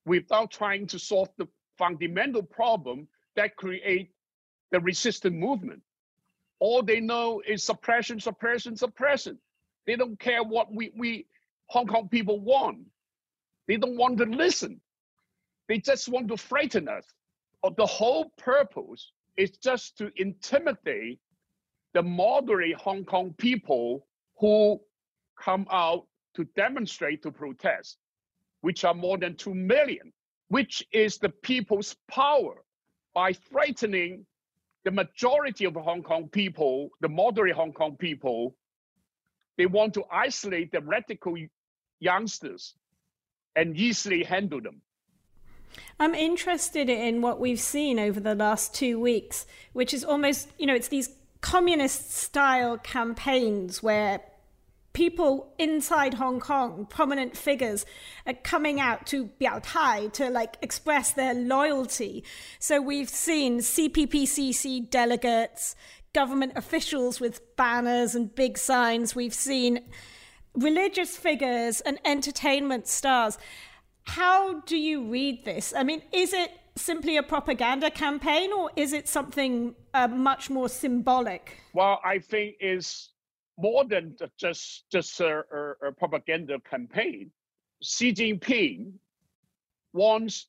without 0.05 0.51
trying 0.51 0.85
to 0.85 0.99
solve 0.99 1.29
the 1.37 1.47
fundamental 1.79 2.43
problem 2.43 3.07
that 3.35 3.55
create 3.57 4.11
the 4.71 4.79
resistant 4.79 5.35
movement. 5.35 5.81
All 6.59 6.83
they 6.83 6.99
know 6.99 7.41
is 7.45 7.63
suppression, 7.63 8.19
suppression, 8.19 8.77
suppression. 8.77 9.39
They 9.87 9.95
don't 9.95 10.19
care 10.19 10.43
what 10.43 10.71
we, 10.71 10.91
we 10.95 11.25
Hong 11.67 11.87
Kong 11.87 12.07
people 12.07 12.39
want. 12.39 12.81
They 13.67 13.77
don't 13.77 13.97
want 13.97 14.19
to 14.19 14.25
listen. 14.25 14.79
They 15.67 15.79
just 15.79 16.07
want 16.07 16.27
to 16.27 16.37
frighten 16.37 16.87
us. 16.87 17.05
The 17.77 17.85
whole 17.85 18.31
purpose 18.37 19.11
is 19.37 19.49
just 19.51 19.97
to 19.97 20.11
intimidate 20.17 21.19
the 21.95 22.03
moderate 22.03 22.75
Hong 22.75 23.05
Kong 23.05 23.33
people 23.39 24.05
who 24.37 24.79
come 25.41 25.65
out 25.71 26.05
to 26.35 26.43
demonstrate, 26.55 27.23
to 27.23 27.31
protest 27.31 27.97
which 28.63 28.85
are 28.85 28.93
more 28.93 29.17
than 29.17 29.35
2 29.35 29.53
million, 29.53 30.13
which 30.47 30.87
is 30.93 31.17
the 31.17 31.27
people's 31.27 31.97
power 32.09 32.63
by 33.13 33.33
frightening 33.33 34.25
the 34.85 34.91
majority 34.91 35.65
of 35.65 35.73
Hong 35.73 36.01
Kong 36.01 36.29
people, 36.29 36.89
the 37.01 37.09
moderate 37.09 37.55
Hong 37.55 37.73
Kong 37.73 37.97
people, 37.97 38.55
they 39.57 39.65
want 39.65 39.93
to 39.95 40.05
isolate 40.09 40.71
the 40.71 40.79
radical 40.79 41.35
youngsters 41.99 42.73
and 43.53 43.75
easily 43.75 44.23
handle 44.23 44.61
them. 44.61 44.81
I'm 45.99 46.15
interested 46.15 46.89
in 46.89 47.21
what 47.21 47.41
we've 47.41 47.59
seen 47.59 47.99
over 47.99 48.21
the 48.21 48.33
last 48.33 48.73
two 48.73 48.97
weeks, 48.97 49.45
which 49.73 49.93
is 49.93 50.05
almost, 50.05 50.47
you 50.57 50.67
know, 50.67 50.73
it's 50.73 50.87
these 50.87 51.09
communist 51.41 52.11
style 52.11 52.77
campaigns 52.77 53.83
where 53.83 54.21
people 54.93 55.53
inside 55.57 56.13
Hong 56.15 56.39
Kong, 56.39 56.85
prominent 56.89 57.35
figures, 57.35 57.85
are 58.25 58.33
coming 58.33 58.79
out 58.79 59.05
to 59.07 59.29
Tai 59.63 60.07
to 60.13 60.29
like 60.29 60.57
express 60.61 61.11
their 61.11 61.33
loyalty. 61.33 62.23
So 62.59 62.81
we've 62.81 63.09
seen 63.09 63.59
CPPCC 63.59 64.89
delegates, 64.89 65.75
government 66.13 66.53
officials 66.55 67.19
with 67.19 67.55
banners 67.55 68.15
and 68.15 68.33
big 68.33 68.57
signs. 68.57 69.15
We've 69.15 69.33
seen 69.33 69.81
religious 70.53 71.17
figures 71.17 71.81
and 71.81 71.99
entertainment 72.05 72.87
stars. 72.87 73.37
How 74.03 74.61
do 74.61 74.77
you 74.77 75.03
read 75.03 75.43
this? 75.45 75.73
I 75.75 75.83
mean, 75.83 76.03
is 76.11 76.33
it 76.33 76.51
simply 76.75 77.17
a 77.17 77.23
propaganda 77.23 77.89
campaign 77.89 78.51
or 78.51 78.69
is 78.75 78.93
it 78.93 79.07
something 79.07 79.75
uh, 79.93 80.07
much 80.07 80.49
more 80.49 80.69
symbolic? 80.69 81.57
Well, 81.73 81.99
I 82.03 82.19
think 82.19 82.55
it's 82.59 83.09
more 83.57 83.85
than 83.85 84.15
just 84.37 84.85
just 84.91 85.19
a, 85.19 85.43
a, 85.51 85.87
a 85.87 85.91
propaganda 85.91 86.59
campaign. 86.59 87.31
Xi 87.81 88.13
Jinping 88.13 88.93
wants 89.93 90.47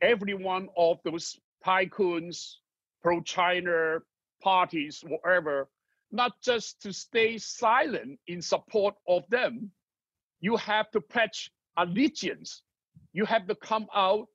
every 0.00 0.34
one 0.34 0.68
of 0.76 0.98
those 1.04 1.38
tycoons, 1.64 2.56
pro-China 3.02 3.98
parties, 4.42 5.02
whatever, 5.06 5.68
not 6.10 6.32
just 6.42 6.82
to 6.82 6.92
stay 6.92 7.38
silent 7.38 8.18
in 8.26 8.42
support 8.42 8.94
of 9.08 9.22
them. 9.30 9.70
You 10.40 10.56
have 10.56 10.90
to 10.90 11.00
pledge 11.00 11.50
allegiance 11.76 12.62
you 13.14 13.24
have 13.24 13.46
to 13.46 13.54
come 13.54 13.86
out 13.94 14.26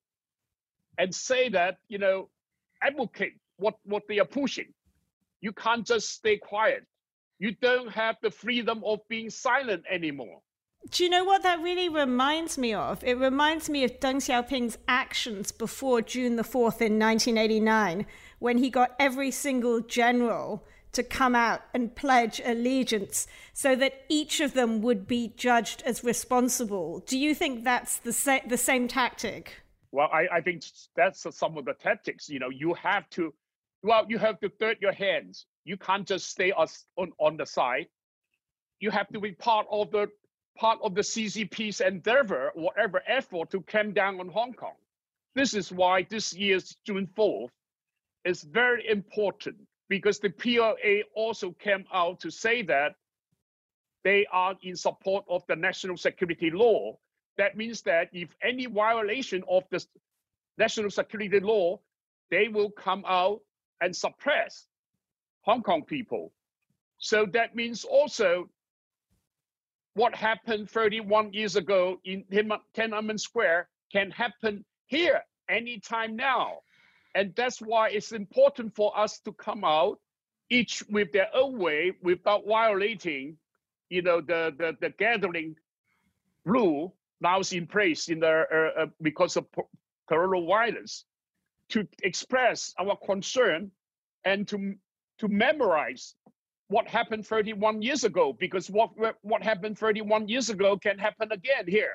and 0.98 1.14
say 1.14 1.50
that, 1.50 1.78
you 1.90 2.00
know, 2.00 2.30
advocate 2.82 3.34
what, 3.58 3.76
what 3.84 4.04
they 4.08 4.20
are 4.20 4.26
pushing. 4.26 4.74
You 5.42 5.52
can't 5.52 5.86
just 5.86 6.10
stay 6.10 6.38
quiet. 6.38 6.86
You 7.40 7.54
don't 7.54 7.90
have 7.92 8.18
the 8.22 8.32
freedom 8.32 8.84
of 8.86 9.00
being 9.08 9.30
silent 9.30 9.86
anymore. 9.90 10.42
Do 10.92 11.04
you 11.04 11.10
know 11.10 11.24
what 11.24 11.44
that 11.44 11.62
really 11.62 11.88
reminds 11.88 12.58
me 12.58 12.74
of? 12.74 13.04
It 13.04 13.18
reminds 13.18 13.70
me 13.70 13.84
of 13.84 14.00
Deng 14.00 14.18
Xiaoping's 14.18 14.78
actions 14.88 15.52
before 15.52 16.02
June 16.02 16.36
the 16.36 16.44
4th 16.44 16.82
in 16.82 17.00
1989, 17.00 18.06
when 18.40 18.58
he 18.58 18.70
got 18.70 18.96
every 19.00 19.32
single 19.32 19.82
general 19.82 20.66
to 20.92 21.04
come 21.04 21.36
out 21.36 21.62
and 21.74 21.96
pledge 21.96 22.42
allegiance 22.44 23.28
so 23.54 23.76
that 23.76 24.04
each 24.10 24.40
of 24.40 24.54
them 24.54 24.82
would 24.82 25.08
be 25.08 25.34
judged 25.38 25.84
as 25.86 26.04
responsible. 26.04 27.04
Do 27.06 27.18
you 27.18 27.36
think 27.36 27.64
that's 27.64 27.98
the, 27.98 28.14
sa- 28.14 28.40
the 28.48 28.58
same 28.58 28.88
tactic? 28.88 29.62
Well, 29.92 30.10
I, 30.12 30.28
I 30.38 30.42
think 30.42 30.64
that's 30.96 31.26
some 31.38 31.58
of 31.58 31.66
the 31.66 31.74
tactics. 31.74 32.30
You 32.30 32.40
know, 32.40 32.50
you 32.50 32.74
have 32.74 33.10
to, 33.12 33.34
well, 33.84 34.06
you 34.08 34.18
have 34.18 34.40
to 34.40 34.50
dirt 34.60 34.78
your 34.82 34.94
hands. 34.94 35.46
You 35.70 35.78
can't 35.78 36.08
just 36.08 36.32
stay 36.32 36.52
on, 36.52 36.68
on 37.20 37.38
the 37.38 37.46
side. 37.46 37.90
You 38.80 38.90
have 38.90 39.08
to 39.10 39.20
be 39.20 39.34
part 39.34 39.68
of 39.70 39.92
the 39.92 40.08
part 40.58 40.80
of 40.82 40.96
the 40.96 41.02
CCP's 41.02 41.80
endeavor, 41.80 42.52
whatever 42.56 43.04
effort 43.06 43.52
to 43.52 43.62
clamp 43.62 43.94
down 43.94 44.20
on 44.20 44.30
Hong 44.30 44.54
Kong. 44.54 44.74
This 45.36 45.54
is 45.54 45.72
why 45.72 46.08
this 46.10 46.34
year's 46.34 46.76
June 46.88 47.08
4th 47.16 47.52
is 48.26 48.42
very 48.42 48.90
important 48.90 49.58
because 49.90 50.18
the 50.18 50.32
PLA 50.32 51.04
also 51.14 51.52
came 51.52 51.86
out 51.94 52.20
to 52.22 52.32
say 52.32 52.64
that 52.64 52.96
they 54.04 54.26
are 54.32 54.56
in 54.64 54.76
support 54.76 55.24
of 55.30 55.44
the 55.48 55.56
national 55.56 55.98
security 55.98 56.50
law. 56.50 56.98
That 57.38 57.56
means 57.56 57.84
that 57.84 58.10
if 58.12 58.36
any 58.42 58.66
violation 58.66 59.44
of 59.48 59.66
the 59.70 59.86
national 60.58 60.90
security 60.90 61.40
law, 61.40 61.80
they 62.32 62.48
will 62.48 62.72
come 62.72 63.04
out 63.08 63.42
and 63.82 63.96
suppress 63.96 64.66
Hong 65.42 65.64
Kong 65.64 65.84
people. 65.84 66.32
So 66.98 67.26
that 67.34 67.56
means 67.56 67.86
also 67.86 68.50
what 69.94 70.16
happened 70.16 70.70
31 70.70 71.34
years 71.34 71.56
ago 71.56 72.00
in 72.04 72.24
Tiananmen 72.76 73.20
Square 73.20 73.68
can 73.92 74.12
happen 74.12 74.64
here 74.86 75.22
anytime 75.50 76.16
now. 76.16 76.60
And 77.16 77.34
that's 77.36 77.60
why 77.60 77.90
it's 77.90 78.12
important 78.12 78.76
for 78.76 78.98
us 78.98 79.20
to 79.22 79.34
come 79.34 79.64
out, 79.64 80.00
each 80.50 80.84
with 80.90 81.12
their 81.12 81.28
own 81.34 81.58
way, 81.58 81.94
without 82.04 82.44
violating, 82.48 83.38
you 83.90 84.02
know, 84.02 84.22
the 84.22 84.54
the, 84.58 84.78
the 84.80 84.92
gathering 84.92 85.56
rule 86.46 86.96
now 87.20 87.40
is 87.40 87.52
in 87.52 87.68
place 87.68 88.10
in 88.10 88.20
the 88.20 88.46
uh, 88.78 88.84
uh, 88.84 88.86
because 89.02 89.38
of 89.38 89.48
coronavirus, 90.10 91.04
to 91.70 91.88
express 92.04 92.74
our 92.80 92.96
concern 92.96 93.72
and 94.24 94.48
to 94.48 94.76
to 95.20 95.28
memorize 95.28 96.16
what 96.68 96.88
happened 96.88 97.26
31 97.26 97.82
years 97.82 98.04
ago, 98.04 98.34
because 98.40 98.70
what 98.70 98.92
what 99.22 99.44
happened 99.44 99.78
31 99.78 100.28
years 100.28 100.50
ago 100.50 100.78
can 100.78 100.98
happen 100.98 101.32
again 101.32 101.68
here. 101.68 101.94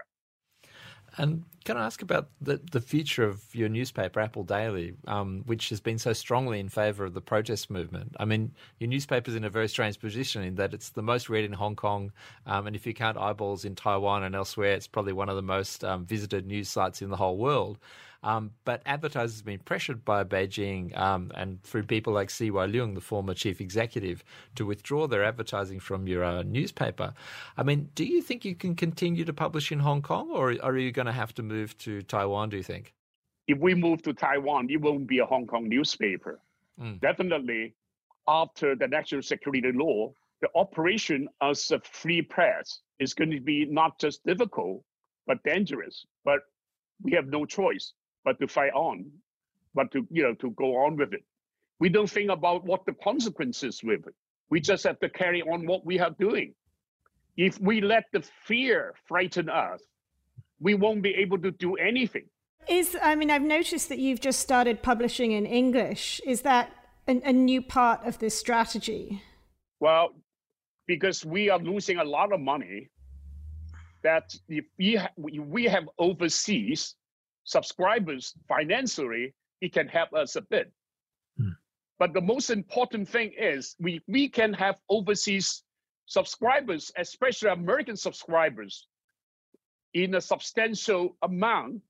And 1.16 1.44
can 1.64 1.76
I 1.76 1.86
ask 1.86 2.02
about 2.02 2.28
the, 2.40 2.60
the 2.72 2.80
future 2.80 3.24
of 3.24 3.42
your 3.54 3.68
newspaper, 3.68 4.20
Apple 4.20 4.42
Daily, 4.42 4.94
um, 5.06 5.42
which 5.46 5.68
has 5.68 5.80
been 5.80 5.98
so 5.98 6.12
strongly 6.12 6.58
in 6.58 6.68
favour 6.68 7.04
of 7.04 7.14
the 7.14 7.20
protest 7.20 7.70
movement? 7.70 8.16
I 8.18 8.24
mean, 8.24 8.52
your 8.80 8.88
newspaper's 8.88 9.36
in 9.36 9.44
a 9.44 9.50
very 9.50 9.68
strange 9.68 9.98
position 10.00 10.42
in 10.42 10.56
that 10.56 10.74
it's 10.74 10.90
the 10.90 11.02
most 11.02 11.28
read 11.28 11.44
in 11.44 11.52
Hong 11.52 11.76
Kong, 11.76 12.12
um, 12.46 12.66
and 12.66 12.74
if 12.74 12.86
you 12.86 12.94
count 12.94 13.16
eyeballs 13.16 13.64
in 13.64 13.76
Taiwan 13.76 14.24
and 14.24 14.34
elsewhere, 14.34 14.72
it's 14.72 14.88
probably 14.88 15.12
one 15.12 15.28
of 15.28 15.36
the 15.36 15.42
most 15.42 15.84
um, 15.84 16.04
visited 16.04 16.46
news 16.46 16.68
sites 16.68 17.00
in 17.00 17.10
the 17.10 17.16
whole 17.16 17.38
world. 17.38 17.78
Um, 18.24 18.52
but 18.64 18.80
advertisers 18.86 19.36
have 19.36 19.44
been 19.44 19.58
pressured 19.60 20.02
by 20.02 20.24
Beijing 20.24 20.96
um, 20.98 21.30
and 21.34 21.62
through 21.62 21.82
people 21.82 22.14
like 22.14 22.30
CY 22.30 22.48
Leung, 22.48 22.94
the 22.94 23.02
former 23.02 23.34
chief 23.34 23.60
executive, 23.60 24.24
to 24.54 24.64
withdraw 24.64 25.06
their 25.06 25.22
advertising 25.22 25.78
from 25.78 26.08
your 26.08 26.24
uh, 26.24 26.42
newspaper. 26.42 27.12
I 27.58 27.62
mean, 27.62 27.90
do 27.94 28.04
you 28.04 28.22
think 28.22 28.46
you 28.46 28.54
can 28.54 28.76
continue 28.76 29.26
to 29.26 29.32
publish 29.34 29.70
in 29.70 29.78
Hong 29.78 30.00
Kong, 30.00 30.30
or 30.30 30.56
are 30.62 30.78
you 30.78 30.90
going 30.90 31.04
to 31.04 31.12
have 31.12 31.34
to 31.34 31.42
move 31.42 31.76
to 31.78 32.00
Taiwan? 32.02 32.48
Do 32.48 32.56
you 32.56 32.62
think? 32.62 32.94
If 33.46 33.58
we 33.58 33.74
move 33.74 34.00
to 34.04 34.14
Taiwan, 34.14 34.68
it 34.70 34.80
won't 34.80 35.06
be 35.06 35.18
a 35.18 35.26
Hong 35.26 35.46
Kong 35.46 35.68
newspaper. 35.68 36.40
Mm. 36.80 37.00
Definitely, 37.00 37.74
after 38.26 38.74
the 38.74 38.88
national 38.88 39.20
security 39.20 39.70
law, 39.70 40.14
the 40.40 40.48
operation 40.54 41.28
as 41.42 41.70
a 41.70 41.80
free 41.80 42.22
press 42.22 42.80
is 42.98 43.12
going 43.12 43.30
to 43.32 43.40
be 43.40 43.66
not 43.66 43.98
just 43.98 44.24
difficult 44.24 44.82
but 45.26 45.42
dangerous. 45.42 46.06
But 46.24 46.40
we 47.02 47.12
have 47.12 47.26
no 47.26 47.44
choice 47.44 47.92
but 48.24 48.40
to 48.40 48.48
fight 48.48 48.72
on, 48.72 49.06
but 49.74 49.90
to 49.92 50.06
you 50.10 50.22
know 50.22 50.34
to 50.34 50.50
go 50.52 50.76
on 50.84 50.96
with 50.96 51.12
it. 51.12 51.24
We 51.78 51.88
don't 51.88 52.10
think 52.10 52.30
about 52.30 52.64
what 52.64 52.86
the 52.86 52.94
consequences 52.94 53.82
with 53.82 54.06
it. 54.06 54.14
We 54.50 54.60
just 54.60 54.84
have 54.84 54.98
to 55.00 55.08
carry 55.08 55.42
on 55.42 55.66
what 55.66 55.84
we 55.84 55.98
are 55.98 56.14
doing. 56.18 56.54
If 57.36 57.60
we 57.60 57.80
let 57.80 58.04
the 58.12 58.22
fear 58.46 58.94
frighten 59.06 59.48
us, 59.48 59.82
we 60.60 60.74
won't 60.74 61.02
be 61.02 61.14
able 61.14 61.38
to 61.38 61.50
do 61.50 61.74
anything. 61.74 62.24
Is 62.68 62.96
I 63.02 63.14
mean, 63.14 63.30
I've 63.30 63.42
noticed 63.42 63.88
that 63.90 63.98
you've 63.98 64.20
just 64.20 64.40
started 64.40 64.82
publishing 64.82 65.32
in 65.32 65.44
English. 65.44 66.20
Is 66.26 66.42
that 66.42 66.72
a, 67.06 67.20
a 67.24 67.32
new 67.32 67.60
part 67.60 68.04
of 68.06 68.18
this 68.18 68.38
strategy? 68.38 69.22
Well, 69.80 70.14
because 70.86 71.24
we 71.24 71.50
are 71.50 71.58
losing 71.58 71.98
a 71.98 72.04
lot 72.04 72.32
of 72.32 72.40
money. 72.40 72.88
That 74.02 74.34
if 74.48 74.66
we, 74.78 74.96
ha- 74.96 75.10
we 75.16 75.64
have 75.64 75.88
overseas 75.98 76.94
subscribers 77.44 78.34
financially, 78.48 79.34
it 79.60 79.72
can 79.72 79.88
help 79.88 80.12
us 80.14 80.36
a 80.36 80.42
bit. 80.42 80.72
Hmm. 81.38 81.50
But 81.98 82.12
the 82.12 82.20
most 82.20 82.50
important 82.50 83.08
thing 83.08 83.32
is 83.38 83.76
we, 83.80 84.00
we 84.08 84.28
can 84.28 84.52
have 84.54 84.76
overseas 84.88 85.62
subscribers, 86.06 86.92
especially 86.96 87.50
American 87.50 87.96
subscribers, 87.96 88.86
in 89.92 90.14
a 90.14 90.20
substantial 90.20 91.16
amount. 91.22 91.82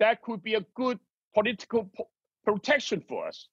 That 0.00 0.22
could 0.22 0.42
be 0.42 0.54
a 0.54 0.66
good 0.74 0.98
political 1.34 1.90
po- 1.96 2.08
protection 2.44 3.00
for 3.08 3.28
us. 3.28 3.48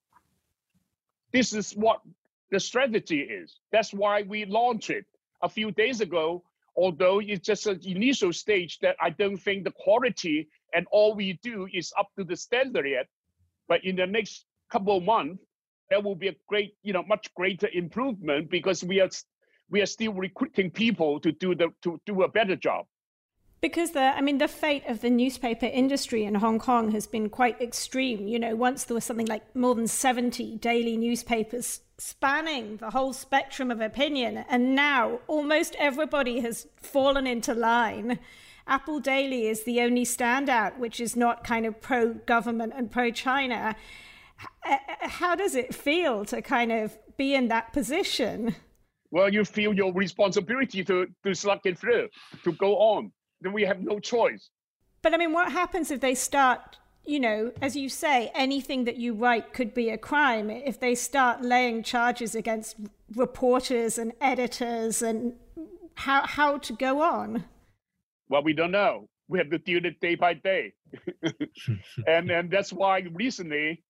This 1.31 1.53
is 1.53 1.73
what 1.73 2.01
the 2.49 2.59
strategy 2.59 3.21
is. 3.21 3.59
That's 3.71 3.93
why 3.93 4.23
we 4.23 4.45
launched 4.45 4.89
it 4.89 5.05
a 5.41 5.49
few 5.49 5.71
days 5.71 6.01
ago, 6.01 6.43
although 6.75 7.19
it's 7.19 7.45
just 7.45 7.67
an 7.67 7.79
initial 7.83 8.33
stage 8.33 8.79
that 8.79 8.95
I 9.01 9.09
don't 9.09 9.37
think 9.37 9.63
the 9.63 9.71
quality 9.71 10.49
and 10.73 10.85
all 10.91 11.15
we 11.15 11.39
do 11.43 11.67
is 11.71 11.91
up 11.99 12.07
to 12.17 12.23
the 12.23 12.35
standard 12.35 12.87
yet. 12.87 13.07
But 13.67 13.83
in 13.83 13.95
the 13.95 14.07
next 14.07 14.45
couple 14.71 14.97
of 14.97 15.03
months, 15.03 15.43
there 15.89 16.01
will 16.01 16.15
be 16.15 16.29
a 16.29 16.35
great, 16.47 16.73
you 16.83 16.93
know, 16.93 17.03
much 17.03 17.33
greater 17.35 17.67
improvement 17.73 18.49
because 18.49 18.83
we 18.83 19.01
are 19.01 19.09
we 19.69 19.81
are 19.81 19.85
still 19.85 20.13
recruiting 20.13 20.71
people 20.71 21.19
to 21.21 21.31
do 21.31 21.55
the 21.55 21.69
to 21.83 21.99
do 22.05 22.23
a 22.23 22.27
better 22.27 22.55
job. 22.55 22.85
Because 23.61 23.91
the, 23.91 24.01
I 24.01 24.21
mean, 24.21 24.39
the 24.39 24.47
fate 24.47 24.83
of 24.87 25.01
the 25.01 25.11
newspaper 25.11 25.67
industry 25.67 26.23
in 26.23 26.33
Hong 26.33 26.57
Kong 26.57 26.91
has 26.91 27.05
been 27.05 27.29
quite 27.29 27.61
extreme. 27.61 28.27
You 28.27 28.39
know, 28.39 28.55
once 28.55 28.85
there 28.85 28.95
was 28.95 29.05
something 29.05 29.27
like 29.27 29.55
more 29.55 29.75
than 29.75 29.87
70 29.87 30.57
daily 30.57 30.97
newspapers 30.97 31.81
spanning 31.99 32.77
the 32.77 32.89
whole 32.89 33.13
spectrum 33.13 33.69
of 33.69 33.79
opinion, 33.79 34.43
and 34.49 34.73
now 34.75 35.19
almost 35.27 35.75
everybody 35.77 36.39
has 36.39 36.67
fallen 36.75 37.27
into 37.27 37.53
line. 37.53 38.17
Apple 38.65 38.99
Daily 38.99 39.45
is 39.45 39.63
the 39.63 39.81
only 39.81 40.05
standout, 40.05 40.79
which 40.79 40.99
is 40.99 41.15
not 41.15 41.43
kind 41.43 41.67
of 41.67 41.79
pro 41.79 42.15
government 42.15 42.73
and 42.75 42.89
pro 42.89 43.11
China. 43.11 43.75
How 45.01 45.35
does 45.35 45.53
it 45.53 45.75
feel 45.75 46.25
to 46.25 46.41
kind 46.41 46.71
of 46.71 46.97
be 47.15 47.35
in 47.35 47.49
that 47.49 47.73
position? 47.73 48.55
Well, 49.11 49.31
you 49.31 49.45
feel 49.45 49.73
your 49.73 49.93
responsibility 49.93 50.83
to, 50.85 51.05
to 51.23 51.35
slug 51.35 51.59
it 51.65 51.77
through, 51.77 52.07
to 52.43 52.53
go 52.53 52.77
on 52.77 53.11
then 53.41 53.53
we 53.53 53.63
have 53.63 53.81
no 53.81 53.99
choice. 53.99 54.49
But 55.01 55.13
I 55.13 55.17
mean, 55.17 55.33
what 55.33 55.51
happens 55.51 55.91
if 55.91 55.99
they 55.99 56.15
start, 56.15 56.77
you 57.05 57.19
know, 57.19 57.51
as 57.61 57.75
you 57.75 57.89
say, 57.89 58.31
anything 58.35 58.85
that 58.85 58.97
you 58.97 59.13
write 59.13 59.53
could 59.53 59.73
be 59.73 59.89
a 59.89 59.97
crime? 59.97 60.49
If 60.49 60.79
they 60.79 60.95
start 60.95 61.41
laying 61.41 61.83
charges 61.83 62.35
against 62.35 62.77
reporters 63.15 63.97
and 63.97 64.13
editors 64.21 65.01
and 65.01 65.33
how, 65.95 66.25
how 66.25 66.57
to 66.59 66.73
go 66.73 67.01
on? 67.01 67.45
Well, 68.29 68.43
we 68.43 68.53
don't 68.53 68.71
know. 68.71 69.09
We 69.27 69.39
have 69.39 69.49
to 69.49 69.57
deal 69.57 69.85
it 69.85 69.99
day 69.99 70.15
by 70.15 70.35
day. 70.35 70.73
and, 72.07 72.29
and 72.29 72.51
that's 72.51 72.71
why 72.71 72.99
recently 73.13 73.83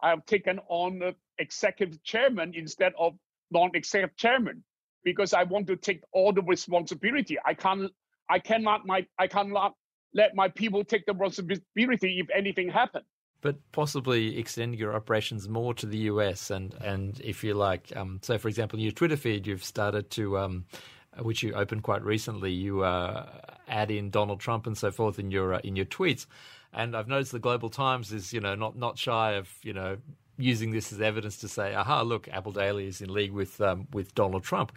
I've 0.00 0.24
taken 0.26 0.60
on 0.68 0.98
the 0.98 1.14
executive 1.38 2.02
chairman 2.02 2.52
instead 2.54 2.92
of 2.98 3.14
non-executive 3.50 4.16
chairman 4.16 4.62
because 5.04 5.32
I 5.32 5.44
want 5.44 5.66
to 5.68 5.76
take 5.76 6.02
all 6.12 6.32
the 6.32 6.42
responsibility. 6.42 7.38
I 7.44 7.54
can't 7.54 7.90
I 8.28 8.38
cannot 8.38 8.86
my 8.86 9.06
I 9.18 9.26
cannot 9.26 9.74
let 10.12 10.34
my 10.34 10.48
people 10.48 10.84
take 10.84 11.06
the 11.06 11.14
responsibility 11.14 12.20
if 12.20 12.28
anything 12.34 12.68
happens. 12.68 13.04
But 13.40 13.56
possibly 13.72 14.38
extending 14.38 14.78
your 14.78 14.94
operations 14.94 15.48
more 15.48 15.74
to 15.74 15.86
the 15.86 15.98
US 15.98 16.50
and 16.50 16.74
and 16.82 17.20
if 17.20 17.44
you 17.44 17.54
like, 17.54 17.92
um, 17.96 18.20
so 18.22 18.38
for 18.38 18.48
example, 18.48 18.78
your 18.78 18.92
Twitter 18.92 19.16
feed, 19.16 19.46
you've 19.46 19.64
started 19.64 20.10
to. 20.10 20.38
Um, 20.38 20.66
which 21.20 21.44
you 21.44 21.54
opened 21.54 21.84
quite 21.84 22.02
recently, 22.02 22.50
you 22.50 22.82
uh, 22.82 23.24
add 23.68 23.92
in 23.92 24.10
Donald 24.10 24.40
Trump 24.40 24.66
and 24.66 24.76
so 24.76 24.90
forth 24.90 25.16
in 25.20 25.30
your 25.30 25.54
uh, 25.54 25.60
in 25.62 25.76
your 25.76 25.86
tweets, 25.86 26.26
and 26.72 26.96
I've 26.96 27.06
noticed 27.06 27.30
the 27.30 27.38
Global 27.38 27.70
Times 27.70 28.12
is 28.12 28.32
you 28.32 28.40
know 28.40 28.56
not 28.56 28.76
not 28.76 28.98
shy 28.98 29.34
of 29.34 29.48
you 29.62 29.72
know 29.72 29.98
using 30.38 30.72
this 30.72 30.92
as 30.92 31.00
evidence 31.00 31.36
to 31.38 31.48
say, 31.48 31.74
aha, 31.74 32.02
look, 32.02 32.28
Apple 32.28 32.52
Daily 32.52 32.86
is 32.86 33.00
in 33.00 33.12
league 33.12 33.32
with 33.32 33.60
um, 33.60 33.86
with 33.92 34.14
Donald 34.14 34.42
Trump. 34.42 34.72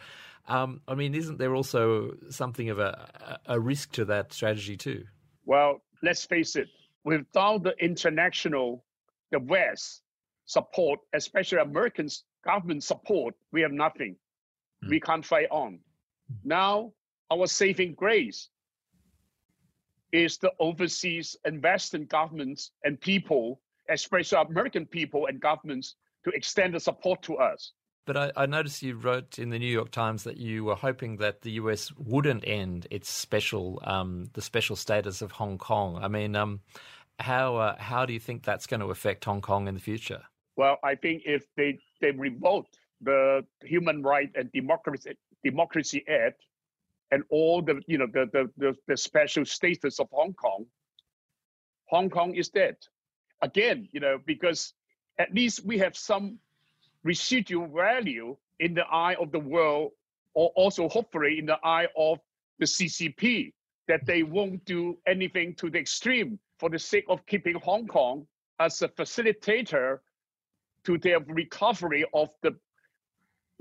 Um, 0.48 0.82
I 0.88 0.96
mean, 0.96 1.14
isn't 1.14 1.38
there 1.38 1.54
also 1.56 2.14
something 2.30 2.70
of 2.70 2.80
a, 2.80 3.40
a 3.46 3.60
risk 3.60 3.92
to 3.94 4.06
that 4.06 4.32
strategy 4.32 4.78
too? 4.78 5.04
Well, 5.46 5.82
let's 6.02 6.26
face 6.26 6.56
it, 6.56 6.68
without 7.04 7.64
the 7.64 7.76
international, 7.84 8.84
the 9.32 9.40
West 9.40 10.04
support, 10.46 11.00
especially 11.14 11.60
American 11.60 12.08
government 12.44 12.84
support, 12.84 13.36
we 13.52 13.62
have 13.62 13.72
nothing. 13.72 14.16
Mm. 14.84 14.90
We 14.90 15.00
can't 15.00 15.26
fight 15.26 15.48
on. 15.52 15.80
Now, 16.44 16.94
our 17.32 17.48
saving 17.48 17.96
grace 17.96 18.50
is 20.12 20.38
the 20.38 20.52
overseas 20.60 21.36
and 21.44 21.62
Western 21.62 22.06
governments 22.06 22.72
and 22.84 23.00
people, 23.00 23.60
especially 23.90 24.40
American 24.42 24.86
people 24.86 25.28
and 25.28 25.40
governments, 25.40 25.96
to 26.24 26.32
extend 26.32 26.74
the 26.74 26.80
support 26.80 27.22
to 27.24 27.38
us. 27.38 27.74
But 28.08 28.16
I, 28.16 28.32
I, 28.38 28.46
noticed 28.46 28.82
you 28.82 28.96
wrote 28.96 29.38
in 29.38 29.50
the 29.50 29.60
New 29.60 29.68
York 29.68 29.92
Times 29.92 30.24
that 30.24 30.38
you 30.38 30.64
were 30.64 30.76
hoping 30.76 31.18
that 31.18 31.42
the 31.42 31.52
US 31.52 31.92
wouldn't 31.98 32.48
end 32.48 32.88
its 32.90 33.10
special, 33.10 33.82
um, 33.84 34.30
the 34.32 34.42
special 34.42 34.78
status 34.78 35.22
of 35.22 35.34
Hong 35.34 35.58
Kong. 35.58 36.00
I 36.02 36.08
mean, 36.08 36.34
um, 36.34 36.62
how 37.20 37.58
uh, 37.58 37.76
how 37.78 38.06
do 38.06 38.14
you 38.14 38.20
think 38.20 38.44
that's 38.44 38.66
going 38.66 38.80
to 38.80 38.92
affect 38.92 39.26
Hong 39.26 39.42
Kong 39.42 39.68
in 39.68 39.74
the 39.74 39.82
future? 39.82 40.22
Well, 40.56 40.78
I 40.86 40.96
think 40.96 41.24
if 41.26 41.46
they 41.58 41.80
they 42.00 42.12
revoke 42.12 42.68
the 43.02 43.46
Human 43.62 44.02
Right 44.02 44.32
and 44.36 44.50
Democracy 44.54 45.18
Democracy 45.44 46.06
Act 46.08 46.46
and 47.12 47.24
all 47.30 47.62
the 47.62 47.82
you 47.88 47.98
know 47.98 48.08
the 48.08 48.30
the, 48.32 48.50
the, 48.58 48.76
the 48.88 48.96
special 48.96 49.46
status 49.46 50.00
of 50.00 50.08
Hong 50.14 50.34
Kong, 50.34 50.66
Hong 51.90 52.10
Kong 52.10 52.36
is 52.36 52.48
dead. 52.48 52.78
Again, 53.42 53.90
you 53.92 54.00
know, 54.00 54.18
because 54.26 54.74
at 55.20 55.34
least 55.34 55.66
we 55.66 55.78
have 55.80 55.98
some 55.98 56.40
residual 57.08 57.68
value 57.68 58.36
in 58.60 58.74
the 58.74 58.86
eye 58.92 59.16
of 59.16 59.32
the 59.32 59.40
world, 59.40 59.92
or 60.34 60.52
also 60.56 60.90
hopefully 60.90 61.40
in 61.40 61.46
the 61.46 61.58
eye 61.64 61.88
of 61.98 62.20
the 62.60 62.66
CCP, 62.66 63.54
that 63.88 64.06
they 64.06 64.24
won't 64.24 64.64
do 64.66 64.98
anything 65.08 65.56
to 65.56 65.70
the 65.70 65.80
extreme 65.80 66.38
for 66.60 66.70
the 66.70 66.78
sake 66.78 67.06
of 67.08 67.26
keeping 67.26 67.56
Hong 67.64 67.88
Kong 67.88 68.28
as 68.60 68.82
a 68.82 68.90
facilitator 68.90 70.00
to 70.84 70.98
their 70.98 71.20
recovery 71.22 72.04
of 72.14 72.30
the 72.42 72.52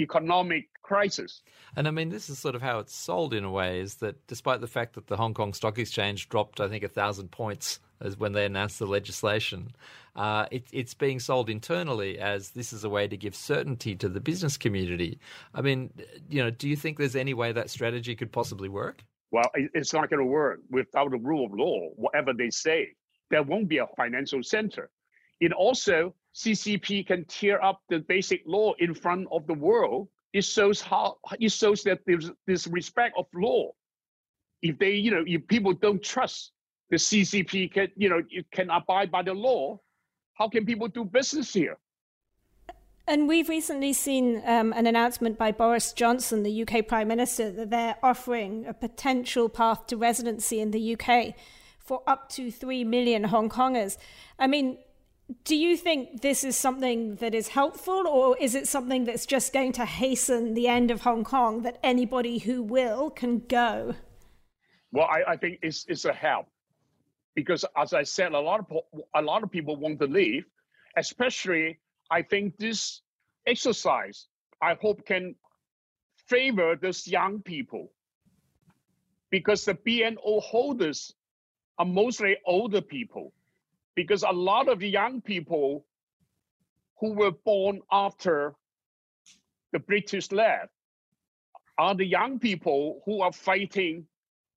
economic 0.00 0.68
crisis. 0.82 1.42
And 1.74 1.88
I 1.88 1.90
mean, 1.90 2.10
this 2.10 2.28
is 2.28 2.38
sort 2.38 2.54
of 2.54 2.62
how 2.62 2.78
it's 2.78 2.94
sold 2.94 3.34
in 3.34 3.44
a 3.44 3.50
way 3.50 3.80
is 3.80 3.96
that 3.96 4.26
despite 4.26 4.60
the 4.60 4.66
fact 4.66 4.94
that 4.94 5.06
the 5.06 5.16
Hong 5.16 5.34
Kong 5.34 5.52
Stock 5.52 5.78
Exchange 5.78 6.28
dropped, 6.28 6.60
I 6.60 6.68
think, 6.68 6.84
a 6.84 6.88
thousand 6.88 7.30
points 7.30 7.80
as 8.00 8.18
when 8.18 8.32
they 8.32 8.44
announced 8.44 8.78
the 8.78 8.86
legislation, 8.86 9.74
uh, 10.14 10.46
it, 10.50 10.66
it's 10.72 10.94
being 10.94 11.18
sold 11.18 11.48
internally 11.48 12.18
as 12.18 12.50
this 12.50 12.72
is 12.72 12.84
a 12.84 12.90
way 12.90 13.08
to 13.08 13.16
give 13.16 13.34
certainty 13.34 13.94
to 13.96 14.08
the 14.08 14.20
business 14.20 14.56
community. 14.56 15.18
I 15.54 15.62
mean, 15.62 15.92
you 16.28 16.42
know, 16.42 16.50
do 16.50 16.68
you 16.68 16.76
think 16.76 16.98
there's 16.98 17.16
any 17.16 17.34
way 17.34 17.52
that 17.52 17.70
strategy 17.70 18.14
could 18.14 18.32
possibly 18.32 18.68
work? 18.68 19.02
Well, 19.32 19.50
it's 19.54 19.92
not 19.92 20.08
going 20.08 20.20
to 20.20 20.26
work 20.26 20.60
without 20.70 21.10
the 21.10 21.18
rule 21.18 21.46
of 21.46 21.52
law. 21.52 21.88
Whatever 21.96 22.32
they 22.32 22.50
say, 22.50 22.92
there 23.30 23.42
won't 23.42 23.68
be 23.68 23.78
a 23.78 23.86
financial 23.96 24.42
center. 24.42 24.88
It 25.40 25.52
also 25.52 26.14
CCP 26.36 27.06
can 27.06 27.24
tear 27.24 27.62
up 27.64 27.80
the 27.88 28.00
basic 28.00 28.42
law 28.46 28.74
in 28.78 28.92
front 28.92 29.26
of 29.32 29.46
the 29.46 29.54
world. 29.54 30.08
It 30.34 30.44
shows 30.44 30.82
how 30.82 31.16
it 31.40 31.50
shows 31.50 31.82
that 31.84 32.00
there's 32.06 32.30
this 32.46 32.66
respect 32.66 33.14
of 33.16 33.24
law. 33.34 33.72
If 34.60 34.78
they, 34.78 34.92
you 34.92 35.10
know, 35.10 35.24
if 35.26 35.46
people 35.46 35.72
don't 35.72 36.02
trust 36.02 36.52
the 36.90 36.96
CCP 36.96 37.72
can, 37.72 37.88
you 37.96 38.10
know, 38.10 38.22
can 38.52 38.68
abide 38.68 39.10
by 39.10 39.22
the 39.22 39.32
law, 39.32 39.80
how 40.34 40.48
can 40.48 40.66
people 40.66 40.88
do 40.88 41.06
business 41.06 41.54
here? 41.54 41.78
And 43.08 43.28
we've 43.28 43.48
recently 43.48 43.94
seen 43.94 44.42
um, 44.44 44.74
an 44.74 44.86
announcement 44.86 45.38
by 45.38 45.52
Boris 45.52 45.92
Johnson, 45.94 46.42
the 46.42 46.62
UK 46.62 46.86
Prime 46.86 47.08
Minister, 47.08 47.50
that 47.52 47.70
they're 47.70 47.96
offering 48.02 48.66
a 48.66 48.74
potential 48.74 49.48
path 49.48 49.86
to 49.86 49.96
residency 49.96 50.60
in 50.60 50.72
the 50.72 50.96
UK 50.98 51.34
for 51.78 52.02
up 52.06 52.28
to 52.30 52.50
3 52.50 52.84
million 52.84 53.24
Hong 53.24 53.48
Kongers. 53.48 53.96
I 54.38 54.48
mean, 54.48 54.78
do 55.44 55.56
you 55.56 55.76
think 55.76 56.22
this 56.22 56.44
is 56.44 56.56
something 56.56 57.16
that 57.16 57.34
is 57.34 57.48
helpful, 57.48 58.06
or 58.06 58.36
is 58.38 58.54
it 58.54 58.68
something 58.68 59.04
that's 59.04 59.26
just 59.26 59.52
going 59.52 59.72
to 59.72 59.84
hasten 59.84 60.54
the 60.54 60.68
end 60.68 60.90
of 60.90 61.02
Hong 61.02 61.24
Kong 61.24 61.62
that 61.62 61.78
anybody 61.82 62.38
who 62.38 62.62
will 62.62 63.10
can 63.10 63.40
go? 63.40 63.94
Well, 64.92 65.06
I, 65.06 65.32
I 65.32 65.36
think 65.36 65.58
it's, 65.62 65.84
it's 65.88 66.04
a 66.04 66.12
help 66.12 66.46
because 67.34 67.64
as 67.76 67.92
I 67.92 68.02
said, 68.04 68.32
a 68.32 68.40
lot 68.40 68.60
of 68.60 69.02
a 69.14 69.22
lot 69.22 69.42
of 69.42 69.50
people 69.50 69.76
want 69.76 70.00
to 70.00 70.06
leave. 70.06 70.44
Especially, 70.96 71.78
I 72.10 72.22
think 72.22 72.56
this 72.56 73.02
exercise 73.46 74.26
I 74.62 74.74
hope 74.80 75.04
can 75.06 75.34
favor 76.28 76.76
these 76.80 77.06
young 77.06 77.42
people 77.42 77.92
because 79.30 79.64
the 79.64 79.74
BNO 79.74 80.42
holders 80.42 81.14
are 81.78 81.84
mostly 81.84 82.36
older 82.46 82.80
people. 82.80 83.32
Because 83.96 84.22
a 84.22 84.30
lot 84.30 84.68
of 84.68 84.82
young 84.82 85.20
people 85.20 85.84
who 87.00 87.14
were 87.14 87.32
born 87.32 87.80
after 87.90 88.54
the 89.72 89.80
British 89.80 90.30
left 90.30 90.70
are 91.76 91.94
the 91.94 92.06
young 92.06 92.38
people 92.38 93.02
who 93.04 93.20
are 93.22 93.32
fighting 93.32 94.06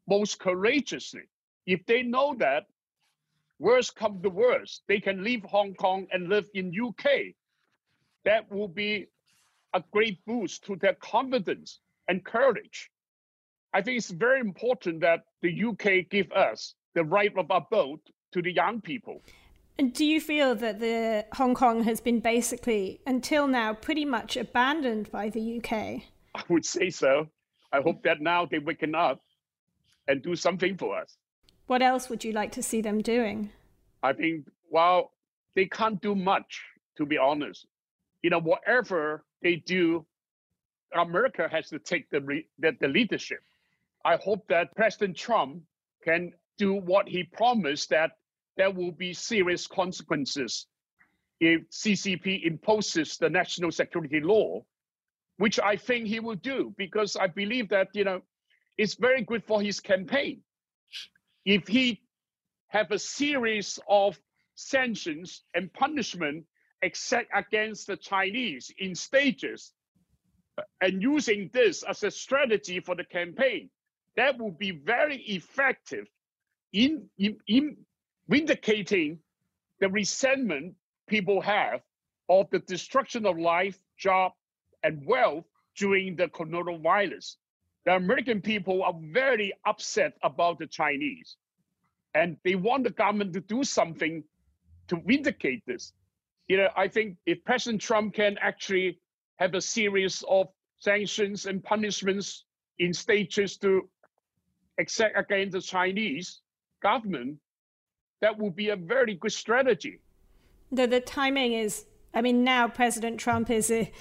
most 0.08 0.40
courageously 0.40 1.24
if 1.70 1.86
they 1.86 2.02
know 2.02 2.34
that 2.40 2.66
worst 3.60 3.96
come 3.96 4.24
to 4.24 4.30
worst, 4.32 4.82
they 4.88 5.00
can 5.00 5.24
leave 5.24 5.44
Hong 5.44 5.76
Kong 5.76 6.08
and 6.12 6.30
live 6.30 6.48
in 6.56 6.74
UK. 6.74 7.36
That 8.26 8.52
will 8.52 8.68
be 8.68 9.06
a 9.76 9.84
great 9.92 10.26
boost 10.26 10.64
to 10.66 10.78
their 10.78 10.96
confidence 10.96 11.80
and 12.08 12.26
courage. 12.26 12.90
I 13.72 13.84
think 13.84 13.98
it's 14.00 14.10
very 14.10 14.40
important 14.40 15.02
that 15.02 15.26
the 15.44 15.64
UK 15.64 16.10
give 16.10 16.32
us 16.32 16.74
the 16.96 17.04
right 17.04 17.32
of 17.38 17.46
abode 17.52 18.00
to 18.32 18.42
the 18.42 18.52
young 18.52 18.82
people. 18.82 19.22
And 19.78 19.94
do 19.94 20.06
you 20.06 20.20
feel 20.20 20.56
that 20.56 20.80
the 20.80 21.26
Hong 21.34 21.56
Kong 21.56 21.84
has 21.84 22.02
been 22.02 22.20
basically, 22.20 23.00
until 23.08 23.48
now, 23.48 23.74
pretty 23.74 24.04
much 24.04 24.36
abandoned 24.36 25.10
by 25.10 25.30
the 25.30 25.58
UK? 25.58 25.72
I 26.36 26.44
would 26.50 26.66
say 26.66 26.90
so. 26.90 27.28
I 27.72 27.82
hope 27.82 28.04
that 28.04 28.20
now 28.20 28.46
they 28.46 28.60
waken 28.60 28.94
up 28.94 29.22
and 30.08 30.22
do 30.22 30.36
something 30.36 30.76
for 30.76 31.00
us. 31.00 31.18
What 31.68 31.82
else 31.82 32.10
would 32.10 32.24
you 32.24 32.34
like 32.34 32.52
to 32.54 32.64
see 32.64 32.82
them 32.82 33.02
doing? 33.02 33.52
I 34.04 34.14
think, 34.14 34.48
well, 34.70 35.12
they 35.56 35.66
can't 35.66 36.02
do 36.02 36.16
much, 36.16 36.62
to 36.98 37.06
be 37.06 37.18
honest. 37.18 37.66
You 38.22 38.32
know, 38.32 38.40
whatever 38.42 39.24
they 39.42 39.58
do, 39.58 40.06
America 40.94 41.48
has 41.50 41.70
to 41.70 41.80
take 41.80 42.10
the, 42.10 42.44
the, 42.58 42.76
the 42.82 42.88
leadership. 42.88 43.40
I 44.04 44.16
hope 44.18 44.48
that 44.50 44.76
President 44.76 45.16
Trump 45.16 45.62
can 46.04 46.34
do 46.60 46.74
what 46.76 47.08
he 47.08 47.24
promised 47.24 47.90
that 47.90 48.12
there 48.58 48.70
will 48.70 48.92
be 48.92 49.14
serious 49.14 49.66
consequences 49.66 50.68
if 51.40 51.62
CCP 51.70 52.46
imposes 52.46 53.18
the 53.18 53.30
national 53.30 53.72
security 53.72 54.20
law, 54.20 54.62
which 55.38 55.60
I 55.60 55.78
think 55.78 56.08
he 56.08 56.20
will 56.20 56.36
do 56.36 56.74
because 56.78 57.16
I 57.16 57.28
believe 57.28 57.70
that 57.70 57.88
you 57.94 58.04
know 58.04 58.22
it's 58.78 58.96
very 58.96 59.24
good 59.24 59.44
for 59.46 59.62
his 59.62 59.80
campaign. 59.80 60.42
If 61.46 61.68
he 61.68 62.02
have 62.68 62.92
a 62.92 63.00
series 63.00 63.80
of 63.88 64.20
sanctions 64.56 65.44
and 65.54 65.74
punishment 65.74 66.46
except 66.82 67.30
against 67.34 67.88
the 67.88 67.98
Chinese 67.98 68.72
in 68.78 68.96
stages, 68.96 69.72
uh, 70.58 70.64
and 70.82 71.02
using 71.02 71.50
this 71.54 71.84
as 71.84 72.04
a 72.04 72.12
strategy 72.12 72.80
for 72.82 72.96
the 72.96 73.04
campaign, 73.06 73.70
that 74.18 74.38
will 74.38 74.52
be 74.52 74.72
very 74.72 75.18
effective 75.18 76.08
in, 76.74 77.10
in, 77.18 77.38
in 77.48 77.78
vindicating 78.28 79.20
the 79.80 79.90
resentment 79.90 80.76
people 81.08 81.42
have 81.42 81.82
of 82.30 82.50
the 82.52 82.60
destruction 82.60 83.26
of 83.26 83.40
life, 83.40 83.80
job, 83.98 84.34
and 84.84 85.04
wealth 85.06 85.46
during 85.76 86.16
the 86.16 86.28
coronavirus. 86.28 87.38
The 87.86 87.96
American 87.96 88.42
people 88.42 88.84
are 88.84 88.94
very 89.12 89.54
upset 89.66 90.14
about 90.22 90.60
the 90.60 90.68
Chinese, 90.68 91.38
and 92.14 92.38
they 92.44 92.56
want 92.56 92.84
the 92.84 92.92
government 92.92 93.34
to 93.34 93.42
do 93.42 93.64
something 93.64 94.24
to 94.90 95.02
vindicate 95.06 95.64
this. 95.66 95.94
You 96.48 96.58
know, 96.58 96.70
I 96.76 96.88
think 96.88 97.18
if 97.26 97.44
President 97.46 97.82
Trump 97.82 98.14
can 98.14 98.38
actually 98.42 99.00
have 99.38 99.54
a 99.54 99.62
series 99.62 100.24
of 100.30 100.48
sanctions 100.80 101.46
and 101.46 101.64
punishments 101.64 102.46
in 102.78 102.94
stages 102.94 103.58
to 103.58 103.90
exact 104.78 105.18
against 105.18 105.54
the 105.54 105.62
Chinese 105.62 106.42
government, 106.82 107.38
that 108.22 108.38
would 108.38 108.56
be 108.56 108.70
a 108.70 108.76
very 108.76 109.16
good 109.16 109.32
strategy. 109.32 110.00
The 110.72 110.88
the 110.88 111.00
timing 111.00 111.54
is. 111.54 111.86
I 112.14 112.22
mean, 112.22 112.44
now 112.44 112.68
President 112.68 113.20
Trump 113.20 113.52
is 113.52 113.70
a, 113.70 113.92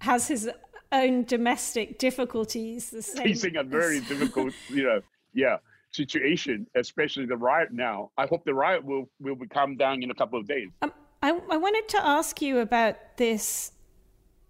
has 0.00 0.28
his 0.28 0.50
own 0.92 1.24
domestic 1.24 1.98
difficulties. 1.98 2.90
The 2.90 3.02
same 3.02 3.24
Facing 3.24 3.56
a 3.56 3.64
very 3.64 4.00
difficult, 4.00 4.52
you 4.68 4.84
know, 4.84 5.00
yeah, 5.32 5.56
situation, 5.90 6.66
especially 6.76 7.24
the 7.24 7.36
riot 7.36 7.72
now. 7.72 8.10
I 8.18 8.26
hope 8.26 8.44
the 8.44 8.54
riot 8.54 8.84
will 8.84 9.08
will 9.20 9.36
come 9.52 9.76
down 9.76 10.02
in 10.02 10.10
a 10.10 10.14
couple 10.14 10.38
of 10.38 10.46
days. 10.46 10.68
Um, 10.82 10.92
I, 11.22 11.30
I 11.50 11.56
wanted 11.56 11.88
to 11.88 12.06
ask 12.06 12.42
you 12.42 12.58
about 12.58 12.96
this 13.16 13.72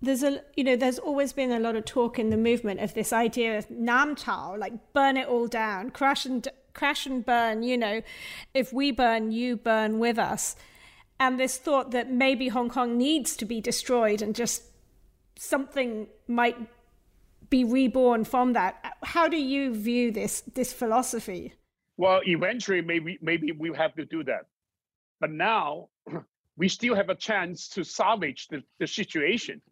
there's 0.02 0.22
a 0.22 0.42
you 0.56 0.64
know 0.64 0.76
there's 0.76 0.98
always 0.98 1.32
been 1.32 1.52
a 1.52 1.58
lot 1.58 1.74
of 1.74 1.84
talk 1.84 2.18
in 2.18 2.30
the 2.30 2.36
movement 2.36 2.80
of 2.80 2.92
this 2.94 3.12
idea 3.12 3.56
of 3.56 3.70
nam 3.70 4.14
tao 4.14 4.54
like 4.56 4.92
burn 4.92 5.16
it 5.16 5.26
all 5.26 5.46
down 5.46 5.90
crash 5.90 6.26
and 6.26 6.48
crash 6.76 7.06
and 7.06 7.26
burn 7.26 7.62
you 7.62 7.76
know 7.76 8.02
if 8.54 8.72
we 8.72 8.92
burn 8.92 9.32
you 9.32 9.56
burn 9.56 9.98
with 9.98 10.18
us. 10.18 10.54
And 11.18 11.40
this 11.40 11.56
thought 11.56 11.92
that 11.92 12.10
maybe 12.10 12.48
hong 12.48 12.68
kong 12.68 12.98
needs 12.98 13.36
to 13.36 13.46
be 13.46 13.60
destroyed 13.60 14.20
and 14.20 14.34
just 14.34 14.62
something 15.36 16.08
might 16.28 16.58
be 17.48 17.64
reborn 17.64 18.24
from 18.24 18.52
that. 18.52 18.96
How 19.02 19.26
do 19.28 19.36
you 19.36 19.74
view 19.74 20.12
this 20.12 20.42
this 20.54 20.72
philosophy? 20.72 21.54
Well 21.96 22.20
eventually 22.24 22.82
maybe 22.82 23.18
maybe 23.22 23.52
we 23.52 23.74
have 23.74 23.94
to 23.94 24.04
do 24.04 24.22
that. 24.24 24.46
But 25.20 25.30
now 25.30 25.88
we 26.56 26.68
still 26.68 26.94
have 26.94 27.08
a 27.08 27.14
chance 27.14 27.68
to 27.70 27.84
salvage 27.84 28.48
the, 28.48 28.62
the 28.78 28.86
situation 28.86 29.62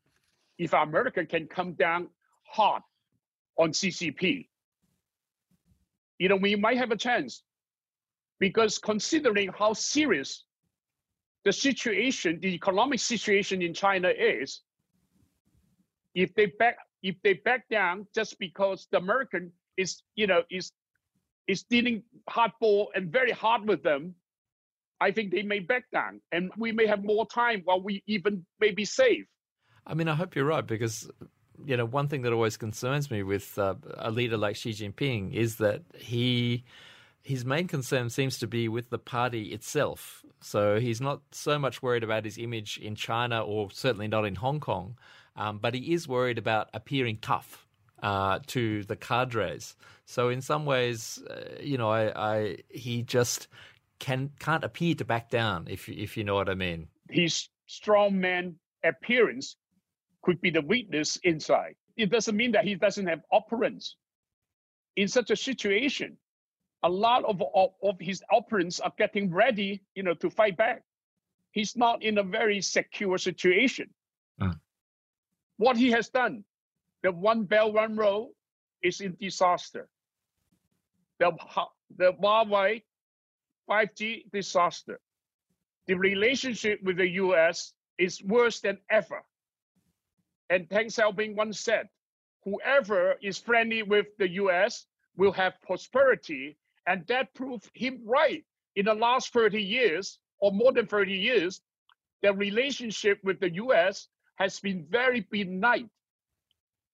if 0.59 0.73
America 0.73 1.25
can 1.27 1.47
come 1.47 1.73
down 1.75 2.09
hard 2.45 2.83
on 3.59 3.73
CCP. 3.73 4.49
You 6.19 6.29
know, 6.29 6.37
we 6.37 6.57
might 6.57 6.79
have 6.79 6.91
a 6.91 6.97
chance 6.97 7.43
because 8.39 8.79
considering 8.79 9.51
how 9.57 9.73
serious 9.73 10.45
the 11.45 11.53
situation, 11.53 12.39
the 12.41 12.55
economic 12.55 13.01
situation 13.01 13.63
in 13.63 13.75
China 13.75 14.09
is, 14.09 14.63
if 16.15 16.35
they 16.35 16.47
back 16.47 16.77
if 17.03 17.17
they 17.23 17.35
back 17.35 17.69
down 17.69 18.07
just 18.15 18.39
because 18.39 18.89
the 18.91 18.97
American 18.99 19.53
is, 19.77 20.03
you 20.15 20.27
know, 20.27 20.43
is 20.51 20.73
is 21.47 21.63
dealing 21.65 22.03
hardball 22.31 22.87
and 22.95 23.13
very 23.13 23.33
hard 23.33 23.69
with 23.69 23.83
them, 23.83 24.15
I 25.01 25.11
think 25.11 25.31
they 25.31 25.43
may 25.43 25.59
back 25.59 25.85
down, 25.93 26.23
and 26.33 26.51
we 26.57 26.73
may 26.73 26.87
have 26.87 27.05
more 27.05 27.27
time 27.27 27.61
while 27.65 27.83
we 27.83 28.03
even 28.07 28.47
may 28.59 28.71
be 28.71 28.87
safe. 28.87 29.27
I 29.87 29.93
mean, 29.93 30.09
I 30.09 30.15
hope 30.15 30.35
you're 30.35 30.47
right 30.47 30.67
because 30.67 31.11
you 31.65 31.77
know 31.77 31.85
one 31.85 32.09
thing 32.09 32.23
that 32.23 32.33
always 32.33 32.57
concerns 32.57 33.11
me 33.11 33.23
with 33.23 33.59
uh, 33.59 33.75
a 33.97 34.11
leader 34.11 34.37
like 34.37 34.57
Xi 34.57 34.71
Jinping 34.71 35.33
is 35.33 35.57
that 35.57 35.83
he 35.97 36.65
his 37.23 37.45
main 37.45 37.67
concern 37.67 38.11
seems 38.11 38.39
to 38.39 38.47
be 38.47 38.69
with 38.69 38.91
the 38.91 38.99
party 38.99 39.53
itself. 39.53 40.25
So 40.43 40.79
he's 40.79 41.01
not 41.01 41.23
so 41.33 41.59
much 41.59 41.83
worried 41.83 42.05
about 42.05 42.27
his 42.27 42.37
image 42.37 42.77
in 42.77 42.95
China 42.95 43.43
or 43.43 43.71
certainly 43.71 44.09
not 44.09 44.27
in 44.27 44.35
Hong 44.35 44.61
Kong, 44.61 44.99
um, 45.35 45.59
but 45.59 45.73
he 45.73 45.95
is 45.95 46.07
worried 46.07 46.37
about 46.37 46.69
appearing 46.75 47.19
tough 47.23 47.67
uh, 48.03 48.41
to 48.49 48.85
the 48.85 48.97
cadres. 48.97 49.75
So 50.05 50.29
in 50.29 50.43
some 50.43 50.67
ways, 50.67 51.23
uh, 51.31 51.63
you 51.63 51.79
know, 51.79 51.89
I, 51.91 52.35
I, 52.35 52.57
he 52.69 53.03
just 53.03 53.49
can 53.99 54.31
can't 54.39 54.65
appear 54.65 54.95
to 54.97 55.05
back 55.05 55.31
down 55.31 55.67
if 55.71 55.89
if 55.89 56.17
you 56.17 56.25
know 56.25 56.35
what 56.35 56.51
I 56.51 56.55
mean. 56.55 56.89
His 57.09 57.49
strongman 57.67 58.57
appearance 58.85 59.57
could 60.25 60.41
be 60.41 60.51
the 60.51 60.63
weakness 60.63 61.17
inside. 61.23 61.77
It 61.97 62.11
doesn't 62.11 62.37
mean 62.37 62.53
that 62.53 62.65
he 62.65 62.75
doesn't 62.75 63.07
have 63.07 63.21
operants. 63.33 63.91
In 64.97 65.07
such 65.07 65.31
a 65.31 65.37
situation, 65.37 66.17
a 66.83 66.89
lot 66.89 67.25
of, 67.25 67.43
of, 67.55 67.71
of 67.83 67.97
his 68.01 68.23
operants 68.33 68.81
are 68.83 68.93
getting 68.99 69.33
ready, 69.33 69.83
you 69.95 70.03
know, 70.03 70.15
to 70.15 70.31
fight 70.31 70.57
back. 70.57 70.83
He's 71.53 71.77
not 71.77 72.03
in 72.03 72.19
a 72.19 72.23
very 72.23 72.61
secure 72.63 73.19
situation. 73.19 73.91
Uh. 74.41 74.55
What 75.57 75.77
he 75.77 75.91
has 75.93 76.09
done, 76.09 76.45
the 77.03 77.13
one 77.13 77.45
Belt 77.45 77.75
One 77.75 77.97
Road 77.97 78.31
is 78.83 79.01
in 79.01 79.17
disaster. 79.21 79.89
The, 81.21 81.33
the 81.97 82.13
Huawei 82.15 82.83
5G 83.71 84.31
disaster. 84.33 85.01
The 85.87 85.95
relationship 85.95 86.81
with 86.83 86.97
the 86.97 87.09
US 87.09 87.73
is 87.99 88.23
worse 88.23 88.61
than 88.61 88.79
ever. 88.91 89.23
And 90.51 90.69
Deng 90.69 90.87
Xiaoping 90.87 91.37
once 91.37 91.61
said, 91.61 91.89
whoever 92.45 93.17
is 93.23 93.39
friendly 93.39 93.83
with 93.83 94.07
the 94.19 94.29
US 94.31 94.87
will 95.17 95.33
have 95.33 95.61
prosperity. 95.63 96.57
And 96.87 97.07
that 97.07 97.35
proved 97.35 97.71
him 97.75 98.03
right. 98.05 98.45
In 98.77 98.87
the 98.87 98.95
last 98.95 99.33
30 99.33 99.63
years, 99.63 100.19
or 100.41 100.53
more 100.53 100.73
than 100.73 100.87
30 100.87 101.13
years, 101.13 101.61
the 102.23 102.35
relationship 102.35 103.19
with 103.23 103.41
the 103.41 103.55
US 103.55 104.09
has 104.37 104.61
been 104.61 104.87
very 104.91 105.21
benign. 105.31 105.89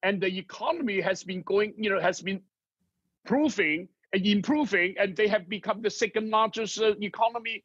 And 0.02 0.20
the 0.20 0.38
economy 0.38 1.00
has 1.00 1.24
been 1.24 1.42
going, 1.42 1.74
you 1.76 1.90
know, 1.90 2.00
has 2.00 2.20
been 2.20 2.42
proving 3.26 3.88
and 4.12 4.26
improving, 4.26 4.94
and 4.98 5.16
they 5.16 5.28
have 5.28 5.48
become 5.48 5.82
the 5.82 5.90
second 5.90 6.30
largest 6.30 6.80
uh, 6.80 6.94
economy 7.00 7.64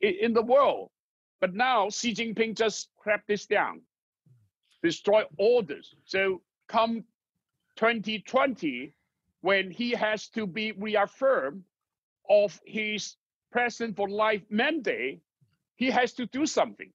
in, 0.00 0.14
in 0.20 0.32
the 0.32 0.42
world. 0.42 0.90
But 1.40 1.54
now 1.54 1.90
Xi 1.90 2.14
Jinping 2.14 2.56
just 2.56 2.88
crapped 3.04 3.26
this 3.26 3.46
down 3.46 3.82
destroy 4.82 5.24
orders. 5.38 5.94
So 6.04 6.42
come 6.68 7.04
2020, 7.76 8.92
when 9.40 9.70
he 9.70 9.90
has 9.90 10.28
to 10.28 10.46
be 10.46 10.72
reaffirmed 10.72 11.64
of 12.28 12.60
his 12.64 13.16
president 13.50 13.96
for 13.96 14.08
life 14.08 14.42
mandate, 14.50 15.20
he 15.76 15.90
has 15.90 16.12
to 16.14 16.26
do 16.26 16.46
something. 16.46 16.90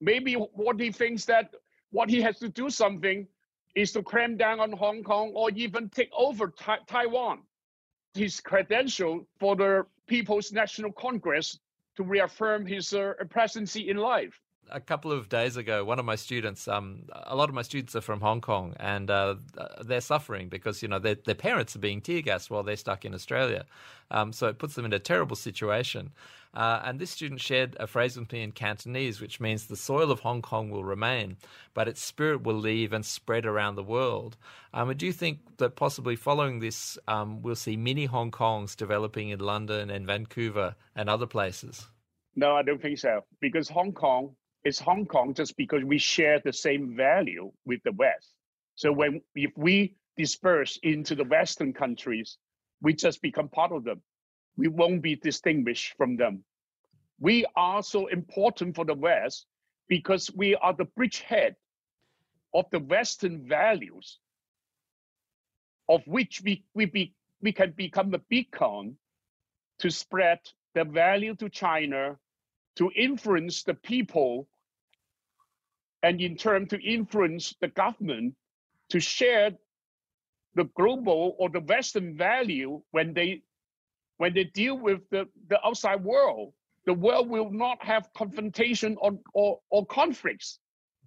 Maybe 0.00 0.34
what 0.34 0.80
he 0.80 0.92
thinks 0.92 1.24
that 1.26 1.54
what 1.90 2.08
he 2.10 2.20
has 2.22 2.38
to 2.38 2.48
do 2.48 2.70
something 2.70 3.26
is 3.74 3.92
to 3.92 4.02
cram 4.02 4.36
down 4.36 4.60
on 4.60 4.72
Hong 4.72 5.02
Kong 5.02 5.32
or 5.34 5.50
even 5.50 5.88
take 5.90 6.10
over 6.16 6.48
ta- 6.48 6.80
Taiwan. 6.86 7.40
His 8.14 8.40
credential 8.40 9.26
for 9.38 9.56
the 9.56 9.86
People's 10.06 10.52
National 10.52 10.92
Congress 10.92 11.58
to 11.96 12.02
reaffirm 12.02 12.64
his 12.64 12.92
uh, 12.94 13.12
presidency 13.28 13.90
in 13.90 13.96
life 13.98 14.40
a 14.70 14.80
couple 14.80 15.12
of 15.12 15.28
days 15.28 15.56
ago, 15.56 15.84
one 15.84 15.98
of 15.98 16.04
my 16.04 16.16
students, 16.16 16.68
um, 16.68 17.02
a 17.12 17.36
lot 17.36 17.48
of 17.48 17.54
my 17.54 17.62
students 17.62 17.94
are 17.96 18.00
from 18.00 18.20
Hong 18.20 18.40
Kong, 18.40 18.74
and 18.78 19.10
uh, 19.10 19.36
they're 19.82 20.00
suffering 20.00 20.48
because 20.48 20.82
you 20.82 20.88
know 20.88 20.98
their, 20.98 21.14
their 21.14 21.34
parents 21.34 21.76
are 21.76 21.80
being 21.80 22.00
tear 22.00 22.22
gassed 22.22 22.50
while 22.50 22.62
they're 22.62 22.76
stuck 22.76 23.04
in 23.04 23.14
Australia. 23.14 23.64
Um, 24.10 24.32
so 24.32 24.46
it 24.48 24.58
puts 24.58 24.74
them 24.74 24.84
in 24.84 24.92
a 24.92 24.98
terrible 24.98 25.36
situation. 25.36 26.12
Uh, 26.54 26.80
and 26.84 26.98
this 26.98 27.10
student 27.10 27.40
shared 27.40 27.76
a 27.78 27.86
phrase 27.86 28.16
with 28.16 28.32
me 28.32 28.42
in 28.42 28.50
Cantonese, 28.50 29.20
which 29.20 29.40
means 29.40 29.66
the 29.66 29.76
soil 29.76 30.10
of 30.10 30.20
Hong 30.20 30.40
Kong 30.40 30.70
will 30.70 30.84
remain, 30.84 31.36
but 31.74 31.86
its 31.86 32.00
spirit 32.00 32.44
will 32.44 32.54
leave 32.54 32.94
and 32.94 33.04
spread 33.04 33.44
around 33.44 33.74
the 33.74 33.82
world. 33.82 34.38
Um, 34.72 34.96
do 34.96 35.04
you 35.04 35.12
think 35.12 35.40
that 35.58 35.76
possibly 35.76 36.16
following 36.16 36.60
this, 36.60 36.96
um, 37.08 37.42
we'll 37.42 37.56
see 37.56 37.76
mini 37.76 38.06
Hong 38.06 38.30
Kongs 38.30 38.74
developing 38.74 39.28
in 39.28 39.40
London 39.40 39.90
and 39.90 40.06
Vancouver 40.06 40.74
and 40.94 41.10
other 41.10 41.26
places? 41.26 41.88
No, 42.36 42.54
I 42.56 42.62
don't 42.62 42.80
think 42.80 42.98
so, 42.98 43.24
because 43.40 43.68
Hong 43.68 43.92
Kong 43.92 44.34
is 44.66 44.80
Hong 44.80 45.06
Kong 45.06 45.32
just 45.32 45.56
because 45.56 45.84
we 45.84 45.96
share 45.96 46.40
the 46.40 46.52
same 46.52 46.96
value 46.96 47.52
with 47.64 47.80
the 47.84 47.92
West. 47.92 48.34
So 48.74 48.90
when 48.90 49.20
if 49.36 49.52
we 49.56 49.94
disperse 50.16 50.76
into 50.82 51.14
the 51.14 51.24
Western 51.24 51.72
countries, 51.72 52.36
we 52.82 52.92
just 52.92 53.22
become 53.22 53.48
part 53.48 53.70
of 53.70 53.84
them. 53.84 54.02
We 54.56 54.66
won't 54.66 55.02
be 55.02 55.14
distinguished 55.14 55.94
from 55.96 56.16
them. 56.16 56.44
We 57.20 57.46
are 57.54 57.82
so 57.82 58.08
important 58.08 58.74
for 58.74 58.84
the 58.84 58.94
West 58.94 59.46
because 59.88 60.32
we 60.34 60.56
are 60.56 60.74
the 60.74 60.86
bridgehead 60.96 61.54
of 62.52 62.64
the 62.72 62.80
Western 62.80 63.46
values, 63.48 64.18
of 65.88 66.02
which 66.06 66.42
we, 66.44 66.64
we, 66.74 66.86
be, 66.86 67.14
we 67.40 67.52
can 67.52 67.70
become 67.70 68.12
a 68.14 68.18
beacon 68.18 68.98
to 69.78 69.90
spread 69.90 70.40
the 70.74 70.84
value 70.84 71.36
to 71.36 71.48
China, 71.48 72.18
to 72.76 72.90
influence 72.96 73.62
the 73.62 73.74
people, 73.74 74.48
and 76.02 76.20
in 76.20 76.36
turn 76.36 76.66
to 76.68 76.80
influence 76.82 77.54
the 77.60 77.68
government 77.68 78.34
to 78.90 79.00
share 79.00 79.50
the 80.54 80.64
global 80.76 81.36
or 81.38 81.48
the 81.50 81.60
Western 81.60 82.16
value 82.16 82.80
when 82.90 83.12
they 83.12 83.42
when 84.18 84.32
they 84.32 84.44
deal 84.44 84.78
with 84.78 85.00
the, 85.10 85.28
the 85.48 85.58
outside 85.66 86.02
world. 86.02 86.52
The 86.86 86.94
world 86.94 87.28
will 87.28 87.50
not 87.50 87.82
have 87.84 88.08
confrontation 88.16 88.96
or, 89.00 89.18
or, 89.34 89.60
or 89.70 89.84
conflicts. 89.86 90.58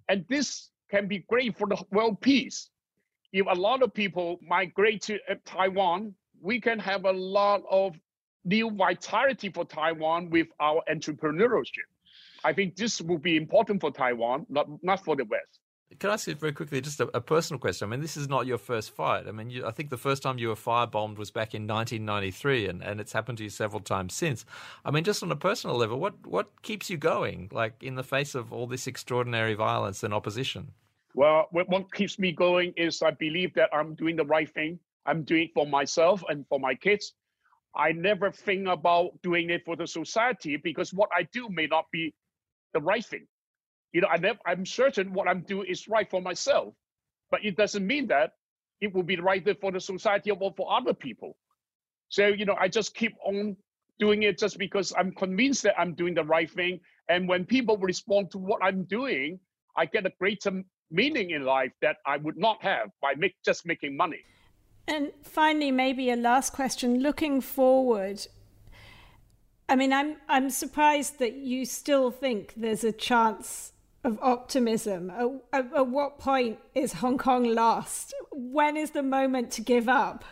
And 0.09 0.25
this 0.29 0.69
can 0.91 1.07
be 1.07 1.19
great 1.29 1.57
for 1.57 1.67
the 1.67 1.81
world 1.91 2.21
peace. 2.21 2.69
If 3.31 3.47
a 3.49 3.53
lot 3.53 3.81
of 3.81 3.93
people 3.93 4.39
migrate 4.47 5.01
to 5.03 5.15
uh, 5.29 5.35
Taiwan, 5.45 6.13
we 6.41 6.59
can 6.59 6.79
have 6.79 7.05
a 7.05 7.11
lot 7.11 7.63
of 7.69 7.95
new 8.45 8.71
vitality 8.71 9.49
for 9.49 9.65
Taiwan 9.65 10.29
with 10.29 10.47
our 10.59 10.83
entrepreneurship. 10.91 11.87
I 12.43 12.53
think 12.53 12.75
this 12.75 13.01
will 13.01 13.17
be 13.17 13.35
important 13.35 13.81
for 13.81 13.91
Taiwan, 13.91 14.45
not, 14.49 14.67
not 14.83 15.03
for 15.03 15.15
the 15.15 15.25
West. 15.25 15.59
Can 15.97 16.11
I 16.11 16.13
ask 16.13 16.27
you 16.27 16.35
very 16.35 16.53
quickly, 16.53 16.81
just 16.81 16.99
a, 16.99 17.09
a, 17.17 17.21
personal 17.21 17.59
question? 17.59 17.87
I 17.87 17.89
mean, 17.89 17.99
this 17.99 18.15
is 18.15 18.29
not 18.29 18.45
your 18.45 18.59
first 18.59 18.91
fight. 18.91 19.27
I 19.27 19.31
mean, 19.31 19.49
you, 19.49 19.65
I 19.65 19.71
think 19.71 19.89
the 19.89 19.97
first 19.97 20.21
time 20.21 20.37
you 20.37 20.49
were 20.49 20.55
firebombed 20.55 21.17
was 21.17 21.31
back 21.31 21.55
in 21.55 21.65
1993, 21.65 22.67
and, 22.67 22.83
and 22.83 23.01
it's 23.01 23.11
happened 23.11 23.39
to 23.39 23.43
you 23.43 23.49
several 23.49 23.81
times 23.81 24.13
since. 24.13 24.45
I 24.85 24.91
mean, 24.91 25.03
just 25.03 25.23
on 25.23 25.31
a 25.31 25.35
personal 25.35 25.77
level, 25.77 25.99
what, 25.99 26.13
what 26.27 26.61
keeps 26.61 26.91
you 26.91 26.97
going, 26.97 27.49
like 27.51 27.81
in 27.81 27.95
the 27.95 28.03
face 28.03 28.35
of 28.35 28.53
all 28.53 28.67
this 28.67 28.85
extraordinary 28.85 29.55
violence 29.55 30.03
and 30.03 30.13
opposition? 30.13 30.73
Well, 31.15 31.47
what 31.51 31.91
keeps 31.91 32.19
me 32.19 32.33
going 32.33 32.73
is 32.77 33.01
I 33.01 33.11
believe 33.11 33.55
that 33.55 33.69
I'm 33.73 33.95
doing 33.95 34.15
the 34.15 34.25
right 34.25 34.49
thing. 34.49 34.79
I'm 35.07 35.23
doing 35.23 35.45
it 35.45 35.53
for 35.55 35.65
myself 35.65 36.23
and 36.29 36.45
for 36.47 36.59
my 36.59 36.75
kids. 36.75 37.13
I 37.75 37.93
never 37.93 38.31
think 38.31 38.67
about 38.67 39.19
doing 39.23 39.49
it 39.49 39.65
for 39.65 39.75
the 39.75 39.87
society 39.87 40.57
because 40.57 40.93
what 40.93 41.09
I 41.15 41.23
do 41.23 41.49
may 41.49 41.65
not 41.65 41.85
be 41.91 42.13
the 42.73 42.81
right 42.81 43.05
thing 43.05 43.27
you 43.91 44.01
know, 44.01 44.07
I 44.07 44.17
never, 44.17 44.39
I'm 44.45 44.65
certain 44.65 45.13
what 45.13 45.27
I'm 45.27 45.41
doing 45.41 45.67
is 45.67 45.87
right 45.87 46.09
for 46.09 46.21
myself, 46.21 46.73
but 47.31 47.43
it 47.43 47.57
doesn't 47.57 47.85
mean 47.85 48.07
that 48.07 48.33
it 48.81 48.93
will 48.93 49.03
be 49.03 49.17
right 49.17 49.43
for 49.59 49.71
the 49.71 49.79
society 49.79 50.31
or 50.31 50.53
for 50.55 50.71
other 50.71 50.93
people. 50.93 51.35
So, 52.09 52.27
you 52.27 52.45
know, 52.45 52.55
I 52.59 52.67
just 52.67 52.95
keep 52.95 53.15
on 53.25 53.57
doing 53.99 54.23
it 54.23 54.37
just 54.37 54.57
because 54.57 54.93
I'm 54.97 55.11
convinced 55.11 55.63
that 55.63 55.79
I'm 55.79 55.93
doing 55.93 56.13
the 56.13 56.23
right 56.23 56.49
thing. 56.49 56.79
And 57.09 57.27
when 57.27 57.45
people 57.45 57.77
respond 57.77 58.31
to 58.31 58.37
what 58.37 58.63
I'm 58.63 58.83
doing, 58.83 59.39
I 59.75 59.85
get 59.85 60.05
a 60.05 60.11
greater 60.19 60.63
meaning 60.91 61.31
in 61.31 61.43
life 61.43 61.71
that 61.81 61.97
I 62.05 62.17
would 62.17 62.37
not 62.37 62.63
have 62.63 62.89
by 63.01 63.15
make, 63.15 63.35
just 63.43 63.65
making 63.65 63.97
money. 63.97 64.19
And 64.87 65.11
finally, 65.23 65.71
maybe 65.71 66.09
a 66.09 66.15
last 66.15 66.53
question. 66.53 66.99
Looking 66.99 67.41
forward, 67.41 68.25
I 69.69 69.75
mean, 69.75 69.93
I'm 69.93 70.17
I'm 70.27 70.49
surprised 70.49 71.19
that 71.19 71.35
you 71.35 71.63
still 71.65 72.11
think 72.11 72.53
there's 72.57 72.83
a 72.83 72.91
chance 72.91 73.73
of 74.03 74.17
optimism? 74.21 75.09
At, 75.09 75.27
at, 75.53 75.73
at, 75.73 75.87
what 75.87 76.19
point 76.19 76.59
is 76.75 76.93
Hong 76.93 77.17
Kong 77.17 77.43
lost? 77.43 78.13
When 78.31 78.77
is 78.77 78.91
the 78.91 79.03
moment 79.03 79.51
to 79.51 79.61
give 79.61 79.89
up? 79.89 80.23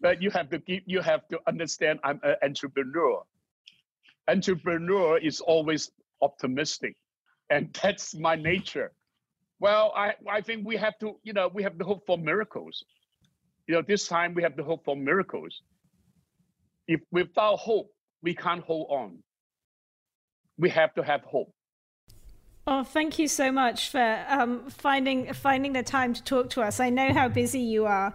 But 0.00 0.22
you 0.22 0.30
have 0.30 0.50
to 0.50 0.58
give, 0.58 0.82
you 0.86 1.00
have 1.00 1.26
to 1.28 1.40
understand. 1.46 2.00
I'm 2.04 2.20
an 2.22 2.36
entrepreneur. 2.42 3.22
Entrepreneur 4.28 5.18
is 5.18 5.40
always 5.40 5.90
optimistic, 6.22 6.96
and 7.50 7.72
that's 7.82 8.14
my 8.14 8.36
nature. 8.36 8.92
Well, 9.60 9.92
I 9.96 10.14
I 10.28 10.40
think 10.40 10.66
we 10.66 10.76
have 10.76 10.98
to 10.98 11.18
you 11.24 11.32
know 11.32 11.48
we 11.52 11.62
have 11.62 11.78
to 11.78 11.84
hope 11.84 12.06
for 12.06 12.16
miracles. 12.16 12.84
You 13.66 13.74
know, 13.74 13.82
this 13.82 14.06
time 14.08 14.34
we 14.34 14.42
have 14.42 14.56
to 14.56 14.64
hope 14.64 14.84
for 14.84 14.96
miracles. 14.96 15.62
If 16.86 17.00
without 17.10 17.56
hope 17.56 17.90
we 18.22 18.34
can't 18.34 18.62
hold 18.62 18.88
on. 18.90 19.18
We 20.58 20.70
have 20.70 20.94
to 20.94 21.02
have 21.02 21.22
hope. 21.22 21.52
Oh, 22.66 22.84
thank 22.84 23.18
you 23.18 23.28
so 23.28 23.50
much 23.50 23.88
for 23.88 24.24
um, 24.28 24.68
finding 24.68 25.32
finding 25.32 25.72
the 25.72 25.82
time 25.82 26.12
to 26.12 26.22
talk 26.22 26.50
to 26.50 26.62
us. 26.62 26.80
I 26.80 26.90
know 26.90 27.12
how 27.12 27.28
busy 27.28 27.60
you 27.60 27.86
are, 27.86 28.12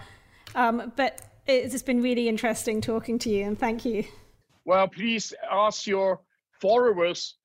um, 0.54 0.92
but 0.96 1.22
it's 1.48 1.82
been 1.82 2.02
really 2.02 2.30
interesting 2.30 2.80
talking 2.80 3.18
to 3.20 3.30
you, 3.30 3.46
and 3.46 3.58
thank 3.58 3.84
you. 3.84 4.04
Well, 4.66 4.88
please 4.88 5.34
ask 5.52 5.88
your 5.88 6.22
followers 6.62 7.36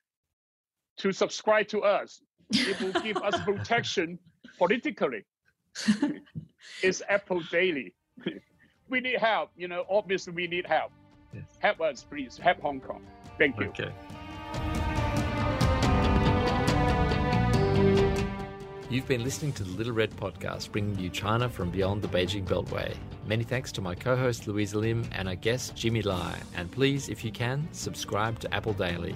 to 0.99 1.13
subscribe 1.13 1.69
to 1.69 1.83
us. 1.83 2.21
It 2.51 2.81
will 2.81 3.01
give 3.01 3.17
us 3.19 3.41
protection 3.41 4.19
politically. 4.59 5.25
it's 6.83 7.03
Apple 7.09 7.41
Daily. 7.51 7.95
we 8.89 9.01
need 9.01 9.19
help. 9.19 9.51
You 9.57 9.69
know, 9.69 9.85
obviously 9.89 10.33
we 10.33 10.47
need 10.47 10.67
help. 10.67 10.93
Yes. 11.33 11.45
Help 11.59 11.81
us, 11.81 12.03
please. 12.03 12.39
Help 12.39 12.61
Hong 12.61 12.81
Kong. 12.81 13.03
Thank 13.39 13.59
you. 13.59 13.67
Okay. 13.67 13.93
You've 18.91 19.07
been 19.07 19.23
listening 19.23 19.53
to 19.53 19.65
the 19.65 19.77
Little 19.77 19.93
Red 19.93 20.17
Podcast, 20.17 20.73
bringing 20.73 20.99
you 20.99 21.11
China 21.11 21.51
from 21.51 21.71
beyond 21.71 22.01
the 22.01 22.09
Beijing 22.09 22.47
Beltway. 22.47 22.97
Many 23.27 23.45
thanks 23.45 23.71
to 23.73 23.83
my 23.83 23.95
co 23.95 24.17
host 24.17 24.47
Louisa 24.47 24.79
Lim 24.79 25.05
and 25.13 25.29
our 25.29 25.35
guest 25.35 25.77
Jimmy 25.77 26.01
Lai. 26.01 26.39
And 26.57 26.73
please, 26.73 27.11
if 27.11 27.23
you 27.23 27.31
can, 27.31 27.69
subscribe 27.73 28.39
to 28.41 28.55
Apple 28.55 28.73
Daily. 28.73 29.15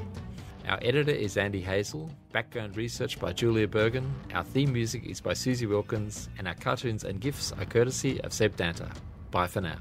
Our 0.69 0.79
editor 0.83 1.11
is 1.11 1.39
Andy 1.39 1.63
Hazel, 1.63 2.11
background 2.33 2.77
research 2.77 3.19
by 3.19 3.33
Julia 3.33 3.67
Bergen, 3.67 4.15
our 4.35 4.45
theme 4.45 4.73
music 4.73 5.07
is 5.07 5.21
by 5.21 5.33
Susie 5.33 5.67
Wilkins, 5.67 6.29
and 6.39 6.47
our 6.47 6.55
cartoons 6.55 7.05
and 7.05 7.21
GIFs 7.21 7.53
are 7.53 7.65
courtesy 7.65 8.21
of 8.21 8.33
Seb 8.33 8.55
Danta. 8.57 8.95
Bye 9.31 9.47
for 9.47 9.63
now. 9.63 9.79